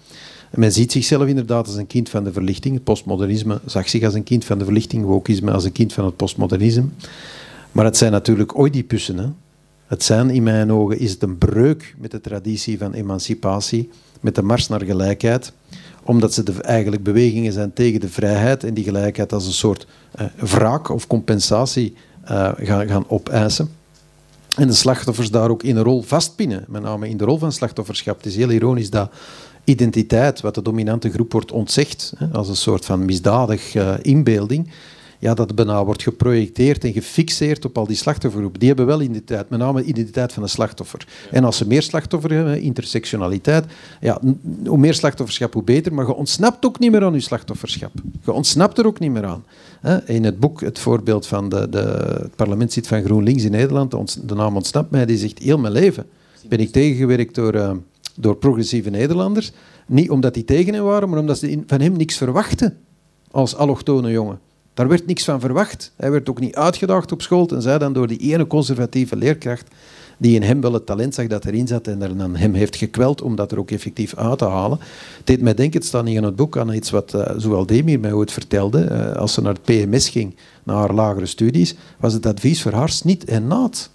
[0.51, 2.75] En men ziet zichzelf inderdaad als een kind van de verlichting.
[2.75, 6.05] Het postmodernisme zag zich als een kind van de verlichting, wokisme als een kind van
[6.05, 6.85] het postmodernisme.
[7.73, 9.19] Maar het zijn natuurlijk Oedipussen.
[9.19, 9.27] Hè?
[9.87, 13.91] Het zijn in mijn ogen is het een breuk met de traditie van emancipatie,
[14.21, 15.53] met de mars naar gelijkheid
[16.03, 19.87] omdat ze de, eigenlijk bewegingen zijn tegen de vrijheid en die gelijkheid als een soort
[20.21, 21.95] uh, wraak of compensatie
[22.31, 23.71] uh, gaan, gaan opeisen.
[24.57, 27.53] En de slachtoffers daar ook in een rol vastpinnen, met name in de rol van
[27.53, 28.17] slachtofferschap.
[28.17, 29.13] Het is heel ironisch dat
[29.65, 34.71] identiteit, wat de dominante groep wordt ontzegd, hè, als een soort van misdadig uh, inbeelding,
[35.21, 38.59] ja, dat bijna wordt geprojecteerd en gefixeerd op al die slachtoffergroepen.
[38.59, 41.07] Die hebben wel identiteit, met name identiteit van de slachtoffer.
[41.31, 43.65] En als ze meer slachtoffer hebben, intersectionaliteit,
[44.01, 44.21] ja,
[44.67, 45.95] hoe meer slachtofferschap, hoe beter.
[45.95, 47.93] Maar je ontsnapt ook niet meer aan je slachtofferschap.
[48.25, 49.45] Je ontsnapt er ook niet meer aan.
[50.07, 51.79] In het boek, het voorbeeld van de, de,
[52.23, 56.07] het parlementslid van GroenLinks in Nederland, de naam ontsnapt mij, die zegt heel mijn leven
[56.49, 57.73] ben ik tegengewerkt door, uh,
[58.17, 59.53] door progressieve Nederlanders.
[59.87, 62.77] Niet omdat die tegen hem waren, maar omdat ze van hem niks verwachten
[63.31, 64.39] als allochtone jongen.
[64.75, 65.93] Daar werd niks van verwacht.
[65.97, 69.69] Hij werd ook niet uitgedaagd op school, en zij dan door die ene conservatieve leerkracht
[70.21, 72.77] die in hem wel het talent zag dat erin zat en er dan hem heeft
[72.77, 74.79] gekweld om dat er ook effectief uit te halen.
[75.17, 77.67] Het deed mij denken, het staat niet in het boek, aan iets wat uh, zowel
[77.67, 78.89] Demir mij ooit vertelde.
[78.91, 82.73] Uh, als ze naar het PMS ging, naar haar lagere studies, was het advies voor
[82.73, 83.91] haar snit en naad.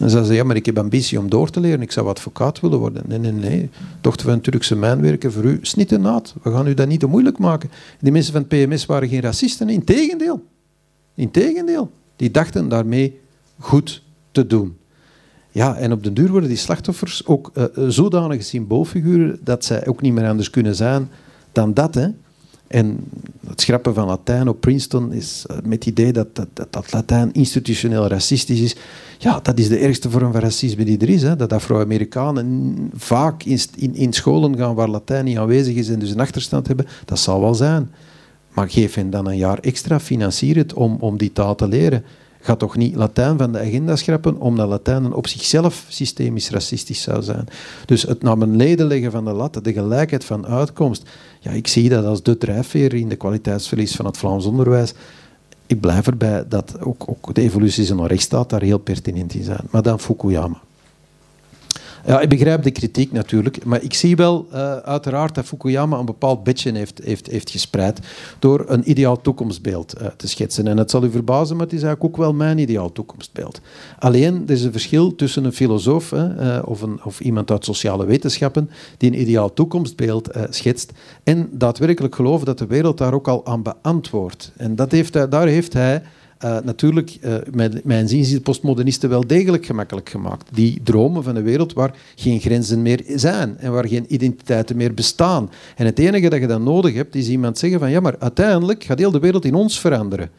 [0.00, 2.60] Dan zei ze, ja, maar ik heb ambitie om door te leren, ik zou advocaat
[2.60, 3.02] willen worden.
[3.06, 3.70] Nee, nee, nee,
[4.00, 6.34] dochter van een Turkse mijnwerker, voor u snit naad.
[6.42, 7.70] We gaan u dat niet te moeilijk maken.
[8.00, 10.44] Die mensen van het PMS waren geen racisten, integendeel.
[11.14, 11.90] Integendeel.
[12.16, 13.20] Die dachten daarmee
[13.58, 14.76] goed te doen.
[15.50, 20.00] Ja, en op den duur worden die slachtoffers ook uh, zodanige symboolfiguren dat zij ook
[20.00, 21.08] niet meer anders kunnen zijn
[21.52, 21.94] dan dat.
[21.94, 22.08] Hè.
[22.70, 22.98] En
[23.46, 26.92] het schrappen van Latijn op Princeton is uh, met het idee dat, dat, dat, dat,
[26.92, 28.76] Latijn institutioneel racistisch is.
[29.18, 31.22] Ja, dat is de ergste vorm van racisme die er is.
[31.22, 31.36] Hè.
[31.36, 36.10] Dat Afro-Amerikanen vaak in, in, in, scholen gaan waar Latijn niet aanwezig is en dus
[36.10, 37.90] een achterstand hebben, dat zal wel zijn.
[38.52, 42.04] Maar geef hen dan een jaar extra, financier het om, om die taal te leren.
[42.40, 47.22] Ga toch niet Latijn van de agenda schrappen, omdat Latijn op zichzelf systemisch racistisch zou
[47.22, 47.46] zijn.
[47.86, 51.08] Dus het naar beneden leggen van de lat, de gelijkheid van uitkomst,
[51.40, 54.94] ja, ik zie dat als de drijfveer in de kwaliteitsverlies van het Vlaams onderwijs.
[55.66, 59.66] Ik blijf erbij dat ook, ook de evoluties in rechtsstaat daar heel pertinent in zijn.
[59.70, 60.60] Maar dan Fukuyama.
[62.06, 66.04] Ja, ik begrijp de kritiek natuurlijk, maar ik zie wel uh, uiteraard dat Fukuyama een
[66.04, 68.00] bepaald bedje heeft, heeft, heeft gespreid
[68.38, 70.66] door een ideaal toekomstbeeld uh, te schetsen.
[70.66, 73.60] En het zal u verbazen, maar het is eigenlijk ook wel mijn ideaal toekomstbeeld.
[73.98, 78.04] Alleen, er is een verschil tussen een filosoof uh, of, een, of iemand uit sociale
[78.04, 80.92] wetenschappen die een ideaal toekomstbeeld schetst
[81.24, 84.52] en daadwerkelijk geloven dat de wereld daar ook al aan beantwoordt.
[84.56, 86.02] En dat heeft, daar heeft hij
[86.44, 90.48] uh, natuurlijk, uh, mijn, mijn zin is de postmodernisten wel degelijk gemakkelijk gemaakt.
[90.52, 94.94] Die dromen van een wereld waar geen grenzen meer zijn en waar geen identiteiten meer
[94.94, 95.50] bestaan.
[95.76, 98.84] En het enige dat je dan nodig hebt, is iemand zeggen van ja, maar uiteindelijk
[98.84, 100.30] gaat heel de wereld in ons veranderen.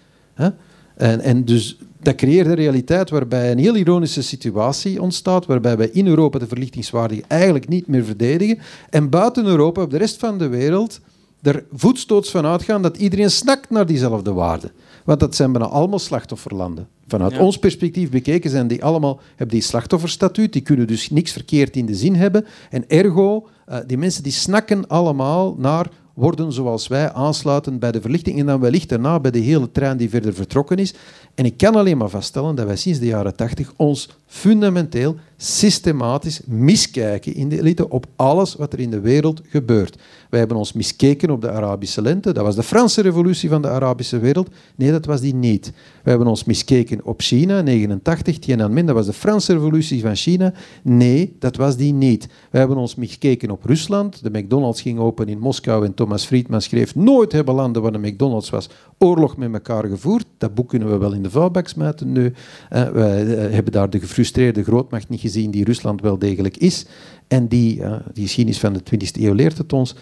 [0.95, 5.89] En, en dus dat creëert een realiteit waarbij een heel ironische situatie ontstaat, waarbij wij
[5.93, 10.38] in Europa de verlichtingswaarde eigenlijk niet meer verdedigen en buiten Europa, op de rest van
[10.38, 10.99] de wereld,
[11.41, 14.72] er voetstoots van uitgaan dat iedereen snakt naar diezelfde waarden.
[15.06, 16.88] Want dat zijn bijna allemaal slachtofferlanden.
[17.08, 21.76] Vanuit ons perspectief bekeken zijn die allemaal, hebben die slachtofferstatuut, die kunnen dus niks verkeerd
[21.76, 22.45] in de zin hebben.
[22.70, 28.02] En ergo, uh, die mensen die snakken allemaal naar worden zoals wij aansluiten bij de
[28.02, 30.93] verlichting en dan wellicht daarna bij de hele trein die verder vertrokken is.
[31.36, 36.42] En ik kan alleen maar vaststellen dat wij sinds de jaren tachtig ons fundamenteel, systematisch
[36.46, 39.98] miskijken in de elite op alles wat er in de wereld gebeurt.
[40.30, 42.32] Wij hebben ons miskeken op de Arabische lente.
[42.34, 44.50] Dat was de Franse revolutie van de Arabische wereld.
[44.76, 45.72] Nee, dat was die niet.
[45.74, 48.86] Wij hebben ons miskeken op China, 89, Tiananmen.
[48.86, 50.54] Dat was de Franse revolutie van China.
[50.84, 52.28] Nee, dat was die niet.
[52.50, 54.24] Wij hebben ons miskeken op Rusland.
[54.24, 58.00] De McDonald's ging open in Moskou en Thomas Friedman schreef nooit hebben landen waar de
[58.00, 58.70] McDonald's was
[59.04, 60.26] oorlog met elkaar gevoerd.
[60.38, 62.34] Dat boek kunnen we wel in de vuilbak smijten nu.
[62.74, 66.86] Uh, wij uh, hebben daar de gefrustreerde grootmacht niet gezien die Rusland wel degelijk is.
[67.28, 69.95] En die, uh, die geschiedenis van de 20e eeuw leert het ons,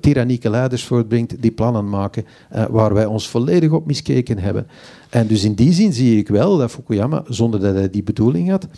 [0.00, 2.24] tyrannieke leiders voortbrengt die plannen maken
[2.70, 4.66] waar wij ons volledig op miskeken hebben.
[5.10, 8.50] En dus in die zin zie ik wel dat Fukuyama, zonder dat hij die bedoeling
[8.50, 8.68] had,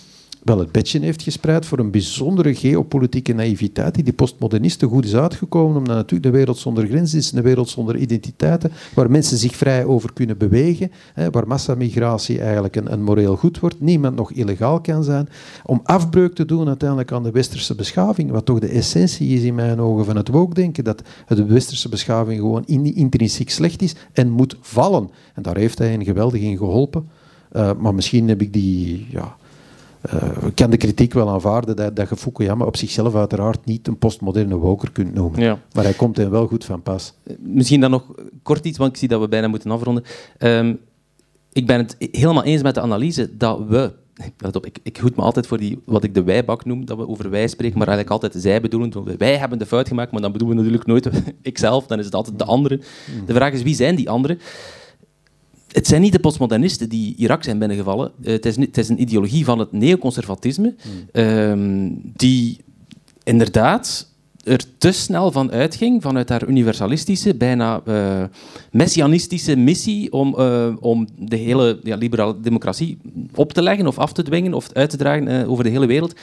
[0.44, 5.14] wel het bedje heeft gespreid voor een bijzondere geopolitieke naïviteit die die postmodernisten goed is
[5.14, 9.56] uitgekomen, omdat natuurlijk de wereld zonder grenzen is, een wereld zonder identiteiten, waar mensen zich
[9.56, 14.32] vrij over kunnen bewegen, hè, waar massamigratie eigenlijk een, een moreel goed wordt, niemand nog
[14.32, 15.28] illegaal kan zijn,
[15.64, 19.54] om afbreuk te doen uiteindelijk aan de westerse beschaving, wat toch de essentie is in
[19.54, 24.56] mijn ogen van het wookdenken, dat de westerse beschaving gewoon intrinsiek slecht is en moet
[24.60, 25.10] vallen.
[25.34, 27.08] En daar heeft hij een geweldig in geholpen.
[27.52, 29.06] Uh, maar misschien heb ik die...
[29.10, 29.36] Ja,
[30.46, 33.98] ik kan de kritiek wel aanvaarden dat, dat je Fukuyama op zichzelf uiteraard niet een
[33.98, 35.40] postmoderne woker kunt noemen.
[35.40, 35.60] Ja.
[35.72, 37.14] Maar hij komt er wel goed van pas.
[37.22, 38.04] Eh, misschien dan nog
[38.42, 40.04] kort iets, want ik zie dat we bijna moeten afronden.
[40.38, 40.78] Um,
[41.52, 43.92] ik ben het helemaal eens met de analyse dat we
[44.38, 46.96] Let op, ik, ik hoed me altijd voor die, wat ik de wijbak noem, dat
[46.96, 49.18] we over wij spreken, maar eigenlijk altijd zij bedoelen.
[49.18, 52.14] Wij hebben de fout gemaakt, maar dan bedoelen we natuurlijk nooit ikzelf, dan is het
[52.14, 52.78] altijd de anderen.
[52.78, 53.26] Mm.
[53.26, 54.38] De vraag is, wie zijn die anderen?
[55.72, 58.12] Het zijn niet de postmodernisten die Irak zijn binnengevallen.
[58.20, 60.74] Uh, het, is, het, is, een ideologie van het neoconservatisme,
[61.12, 62.00] mm.
[62.16, 62.58] die
[63.22, 64.08] inderdaad
[64.48, 68.22] er te snel van uitging, vanuit haar universalistische, bijna uh,
[68.70, 72.98] messianistische missie om, uh, om de hele ja, liberale democratie
[73.34, 76.14] op te leggen of af te dwingen of uit te dragen over de hele wereld.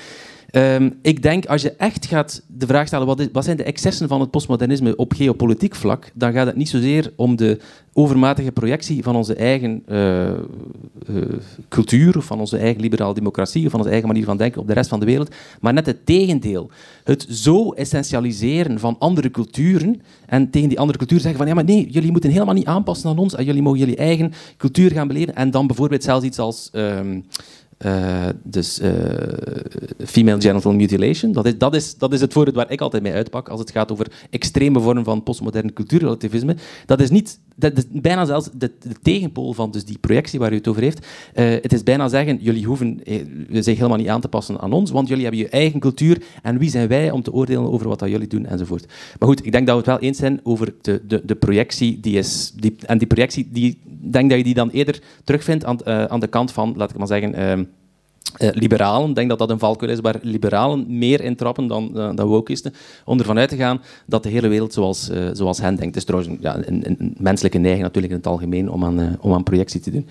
[0.58, 3.64] Um, ik denk, als je echt gaat de vraag stellen, wat, is, wat, zijn de
[3.64, 7.60] excessen van het postmodernisme op geopolitiek vlak, dan gaat het niet zozeer om de
[7.94, 10.36] overmatige projectie van onze eigen uh, uh,
[11.70, 14.74] cultuur, van onze eigen liberale democratie, of van onze eigen manier van denken op de
[14.74, 16.70] rest van de wereld, maar net het tegendeel.
[17.04, 21.64] Het zo essentialiseren van andere culturen en tegen die andere cultuur zeggen van ja, maar
[21.64, 25.08] nee, jullie moeten helemaal niet aanpassen aan ons, en jullie mogen jullie eigen cultuur gaan
[25.08, 26.70] beleven en dan bijvoorbeeld zelfs iets als...
[26.74, 27.26] Um,
[27.86, 28.90] Uh, dus uh,
[30.06, 33.14] female genital mutilation, dat is, dat, is, dat is het voorbeeld waar ik altijd mee
[33.14, 36.56] uitpak als het gaat over extreme vormen van postmodern cultuurrelativisme.
[36.86, 40.52] Dat is niet, dat is bijna zelfs de, de, tegenpool van dus die projectie waar
[40.52, 41.06] u het over heeft.
[41.36, 43.00] Uh, het is bijna zeggen, jullie hoeven
[43.50, 46.58] zich helemaal niet aan te passen aan ons, want jullie hebben je eigen cultuur en
[46.58, 48.86] wie zijn wij om te oordelen over wat dat jullie doen enzovoort.
[49.20, 52.00] Maar goed, ik denk dat we het wel eens zijn over de, de, de projectie
[52.00, 53.78] die is, die, en die projectie, die,
[54.12, 57.08] denk dat je die dan eerder terugvindt aan, aan de kant van, laat ik maar
[57.08, 57.64] zeggen, ehm,
[58.40, 62.10] uh, liberalen, ik denk dat dat een valkuil is waar liberalen meer intrappen dan, uh,
[62.16, 62.74] dan wokisten,
[63.06, 65.86] om ervan uit te gaan dat de hele wereld zoals, zoals hen denkt.
[65.86, 69.34] Het is trouwens ja, een, een, menselijke neiging natuurlijk in het algemeen om aan, om
[69.34, 70.08] aan projectie te doen.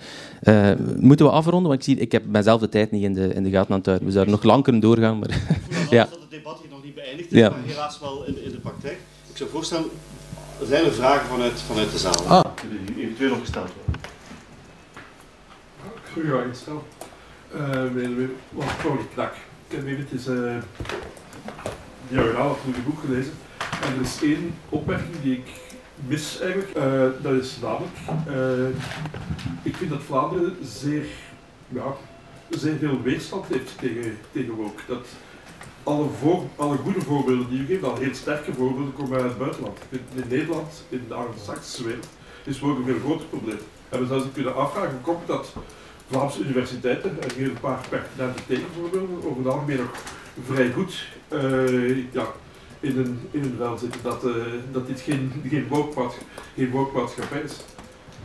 [0.99, 1.69] moeten we afronden?
[1.69, 3.77] Want ik, zie, ik heb mijzelf de tijd niet in de, in de gaten aan
[3.77, 4.07] het houden.
[4.07, 5.19] We zouden nog lang kunnen doorgaan.
[5.19, 5.29] Maar,
[5.89, 6.07] ja.
[6.09, 7.49] dat het debat hier nog niet beëindigd is, ja.
[7.49, 8.97] maar helaas wel in, in de praktijk.
[9.29, 9.85] Ik zou voorstellen,
[10.63, 12.27] zijn er vragen vanuit, vanuit de zaal?
[12.27, 12.43] Ah.
[12.95, 14.01] Die eventueel nog gesteld worden.
[16.13, 16.83] Goeie stel.
[17.55, 19.33] Uh, wat Pauli Knak.
[19.67, 20.55] Ik heb even het uh,
[22.09, 23.33] diagonaal of het boek gelezen.
[23.81, 25.47] En er is één opmerking die ik
[26.07, 26.77] mis eigenlijk.
[26.77, 27.95] Uh, dat is namelijk,
[28.29, 28.67] uh,
[29.63, 31.05] ik vind dat Vlaanderen zeer,
[31.67, 31.95] ja,
[32.49, 34.81] zeer veel weerstand heeft tegen, tegen woke.
[34.87, 35.05] Dat
[35.85, 39.37] alle, voor, alle goede voorbeelden die u geeft, al heel sterke voorbeelden, komen uit het
[39.37, 39.77] buitenland.
[39.89, 42.07] In, Nederland, in de Anglo-Saxische wereld,
[42.43, 43.59] is woke een veel groter probleem.
[43.89, 45.53] En we zouden kunnen afvragen, komt dat
[46.09, 49.91] Vlaamse universiteiten, en hier een paar pertinente tegenvoorbeelden, over het algemeen nog
[50.45, 52.27] vrij goed uh, ja,
[52.79, 54.33] in, een, in wel zitten dat, uh,
[54.71, 55.67] dat dit geen, geen,
[56.55, 57.63] geen is.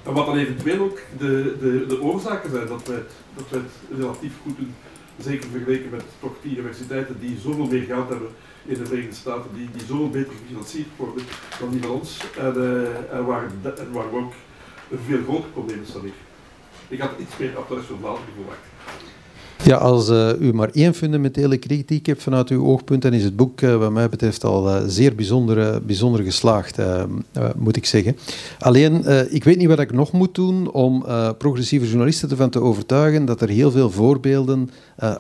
[0.02, 3.98] En wat dan eventueel ook de, de, de oorzaken zijn dat het, dat wij het
[3.98, 4.74] relatief goed doen,
[5.22, 8.28] zeker vergeleken met toch die universiteiten die zoveel meer geld hebben
[8.64, 11.24] in de Verenigde Staten, die, die zoveel beter gefinancierd worden
[11.58, 12.54] dan die van ons, en,
[13.10, 14.32] en, waar, en waar ook
[14.90, 16.12] een veel groter probleem ik.
[16.88, 18.69] Ik had iets meer applaus voor Vlaanderen verwacht.
[19.64, 23.36] Ja, als uh, u maar één fundamentele kritiek hebt vanuit uw oogpunt, dan is het
[23.36, 26.78] boek uh, wat mij betreft al uh, zeer bijzonder, bijzonder geslaagd,
[27.56, 28.16] moet ik zeggen.
[28.58, 29.04] Alleen,
[29.34, 31.04] ik weet niet wat ik nog moet doen om
[31.38, 34.70] progressieve journalisten ervan te overtuigen dat er heel veel voorbeelden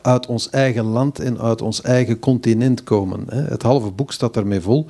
[0.02, 3.24] uit ons eigen land en uit ons eigen continent komen.
[3.28, 3.42] Hè.
[3.42, 4.86] Het halve boek staat daarmee vol.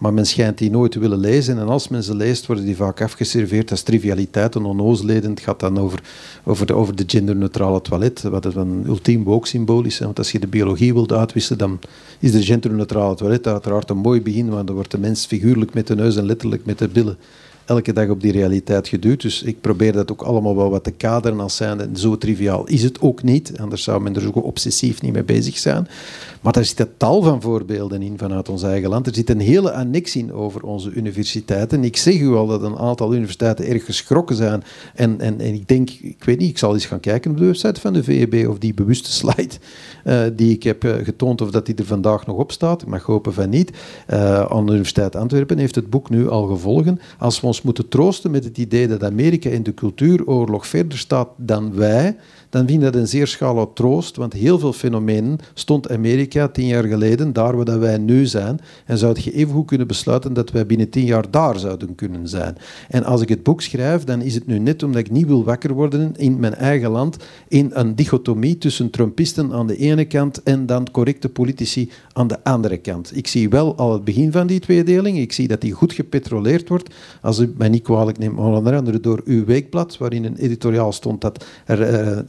[0.00, 1.58] Maar men schijnt die nooit te willen lezen.
[1.58, 5.30] En als men ze leest, worden die vaak afgeserveerd als trivialiteiten, onnozelheden.
[5.30, 6.02] Het gaat dan over,
[6.44, 9.98] over, de, over de genderneutrale toilet, wat een ultiem woke-symbool is.
[9.98, 11.78] Want als je de biologie wilt uitwisselen, dan
[12.18, 15.86] is de genderneutrale toilet uiteraard een mooi begin, want dan wordt de mens figuurlijk met
[15.86, 17.16] de neus en letterlijk met de billen
[17.70, 19.22] elke dag op die realiteit geduwd.
[19.22, 21.88] Dus ik probeer dat ook allemaal wel wat te kaderen als zijnde.
[21.92, 25.58] Zo triviaal is het ook niet, anders zou men er zo obsessief niet mee bezig
[25.58, 25.88] zijn.
[26.40, 29.06] Maar er zitten tal van voorbeelden in vanuit ons eigen land.
[29.06, 31.84] Er zit een hele annex in over onze universiteiten.
[31.84, 34.62] Ik zeg u al dat een aantal universiteiten erg geschrokken zijn.
[34.94, 37.44] En, en, en ik denk, ik weet niet, ik zal eens gaan kijken op de
[37.44, 39.54] website van de VEB of die bewuste slide
[40.04, 42.82] uh, die ik heb uh, getoond, of dat die er vandaag nog op staat.
[42.82, 43.70] Ik mag hopen van niet.
[44.10, 47.00] Uh, aan de Universiteit Antwerpen heeft het boek nu al gevolgen.
[47.18, 51.28] Als we ons moeten troosten met het idee dat Amerika in de cultuuroorlog verder staat
[51.36, 52.16] dan wij,
[52.50, 56.66] dan vind ik dat een zeer schala troost, want heel veel fenomenen stond Amerika tien
[56.66, 60.50] jaar geleden daar waar wij nu zijn, en zou je even goed kunnen besluiten dat
[60.50, 62.56] wij binnen tien jaar daar zouden kunnen zijn.
[62.88, 65.44] En als ik het boek schrijf, dan is het nu net omdat ik niet wil
[65.44, 67.16] wakker worden in mijn eigen land
[67.48, 72.44] in een dichotomie tussen Trumpisten aan de ene kant en dan correcte politici aan de
[72.44, 73.16] andere kant.
[73.16, 76.68] Ik zie wel al het begin van die tweedeling, ik zie dat die goed gepetroleerd
[76.68, 76.94] wordt.
[77.22, 81.20] Als u mij niet kwalijk maar onder andere door uw weekblad, waarin een editoriaal stond
[81.20, 81.80] dat er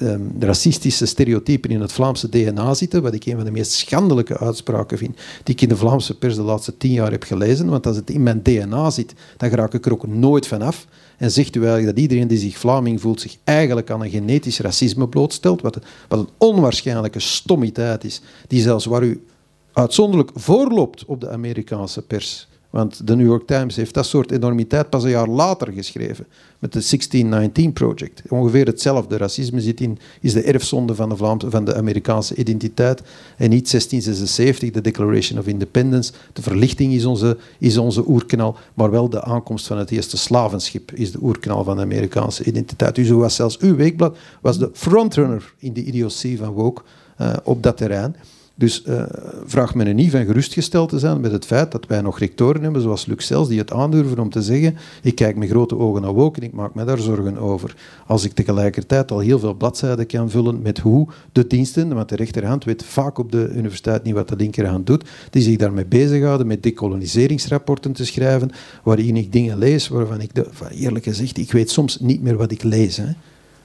[0.01, 3.71] uh, Ehm, racistische stereotypen in het Vlaamse DNA zitten, wat ik een van de meest
[3.71, 7.69] schandelijke uitspraken vind die ik in de Vlaamse pers de laatste tien jaar heb gelezen.
[7.69, 10.87] Want als het in mijn DNA zit, dan raak ik er ook nooit van af.
[11.17, 14.59] En zegt u eigenlijk dat iedereen die zich Vlaming voelt zich eigenlijk aan een genetisch
[14.59, 19.25] racisme blootstelt, wat, wat een onwaarschijnlijke stommiteit is, die zelfs waar u
[19.73, 22.47] uitzonderlijk voorloopt op de Amerikaanse pers.
[22.71, 26.25] Want de New York Times heeft dat soort enormiteit pas een jaar later geschreven
[26.59, 28.21] met de 1619 Project.
[28.29, 29.17] Ongeveer hetzelfde.
[29.17, 33.01] Racisme zit in, is de erfzonde van de, Vlaamse, van de Amerikaanse identiteit
[33.37, 36.11] en niet 1676, de Declaration of Independence.
[36.33, 40.91] De verlichting is onze, is onze oerknal, maar wel de aankomst van het eerste slavenschip
[40.91, 42.95] is de oerknal van de Amerikaanse identiteit.
[42.95, 46.81] Dus was zelfs uw weekblad was de frontrunner in de idiotie van woke
[47.21, 48.15] uh, op dat terrein.
[48.61, 49.03] Dus uh,
[49.45, 52.81] vraag me niet van gerustgesteld te zijn met het feit dat wij nog rectoren hebben,
[52.81, 56.13] zoals Luc Sels, die het aandurven om te zeggen ik kijk met grote ogen naar
[56.13, 57.75] woke en ik maak me daar zorgen over.
[58.07, 62.15] Als ik tegelijkertijd al heel veel bladzijden kan vullen met hoe de diensten, want de
[62.15, 66.47] rechterhand weet vaak op de universiteit niet wat de linkerhand doet, die zich daarmee bezighouden
[66.47, 68.51] met decoloniseringsrapporten te schrijven,
[68.83, 72.51] waarin ik dingen lees waarvan ik, de, eerlijk gezegd, ik weet soms niet meer wat
[72.51, 72.97] ik lees.
[72.97, 73.11] Hè.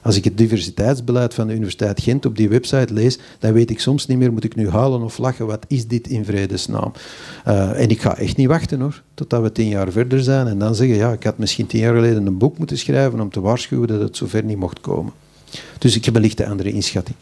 [0.01, 3.79] Als ik het diversiteitsbeleid van de Universiteit Gent op die website lees, dan weet ik
[3.79, 6.91] soms niet meer, moet ik nu huilen of lachen, wat is dit in vredesnaam?
[7.47, 10.59] Uh, en ik ga echt niet wachten hoor, totdat we tien jaar verder zijn en
[10.59, 13.41] dan zeggen, ja, ik had misschien tien jaar geleden een boek moeten schrijven om te
[13.41, 15.13] waarschuwen dat het zover niet mocht komen.
[15.77, 17.17] Dus ik heb een lichte andere inschatting.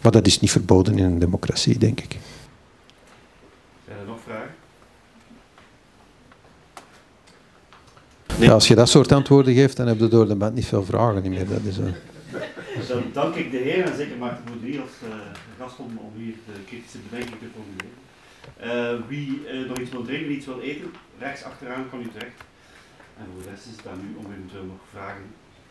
[0.00, 2.18] Maar dat is niet verboden in een democratie, denk ik.
[3.86, 4.54] Zijn er nog vragen?
[8.38, 10.84] Ja, als je dat soort antwoorden geeft, dan heb je door de band niet veel
[10.84, 11.48] vragen meer.
[11.48, 11.84] Dat is, uh...
[12.88, 15.14] Dan dank ik de heer en zeker Maarten Moedrier als uh,
[15.58, 18.02] gast om, om hier de kritische bedenking te formuleren.
[18.64, 22.40] Uh, wie uh, nog iets wil drinken, iets wil eten, rechts achteraan kan u terecht.
[23.18, 25.24] En voor de rest is het aan u om eventueel nog vragen,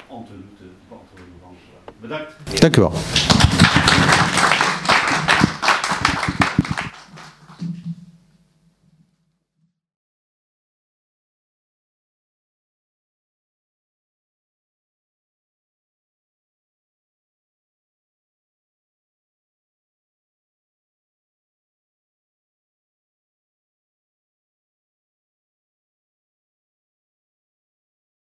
[0.07, 1.81] antwoorden te beantwoorden.
[2.01, 2.61] Bedankt.
[2.61, 2.93] Dank u wel.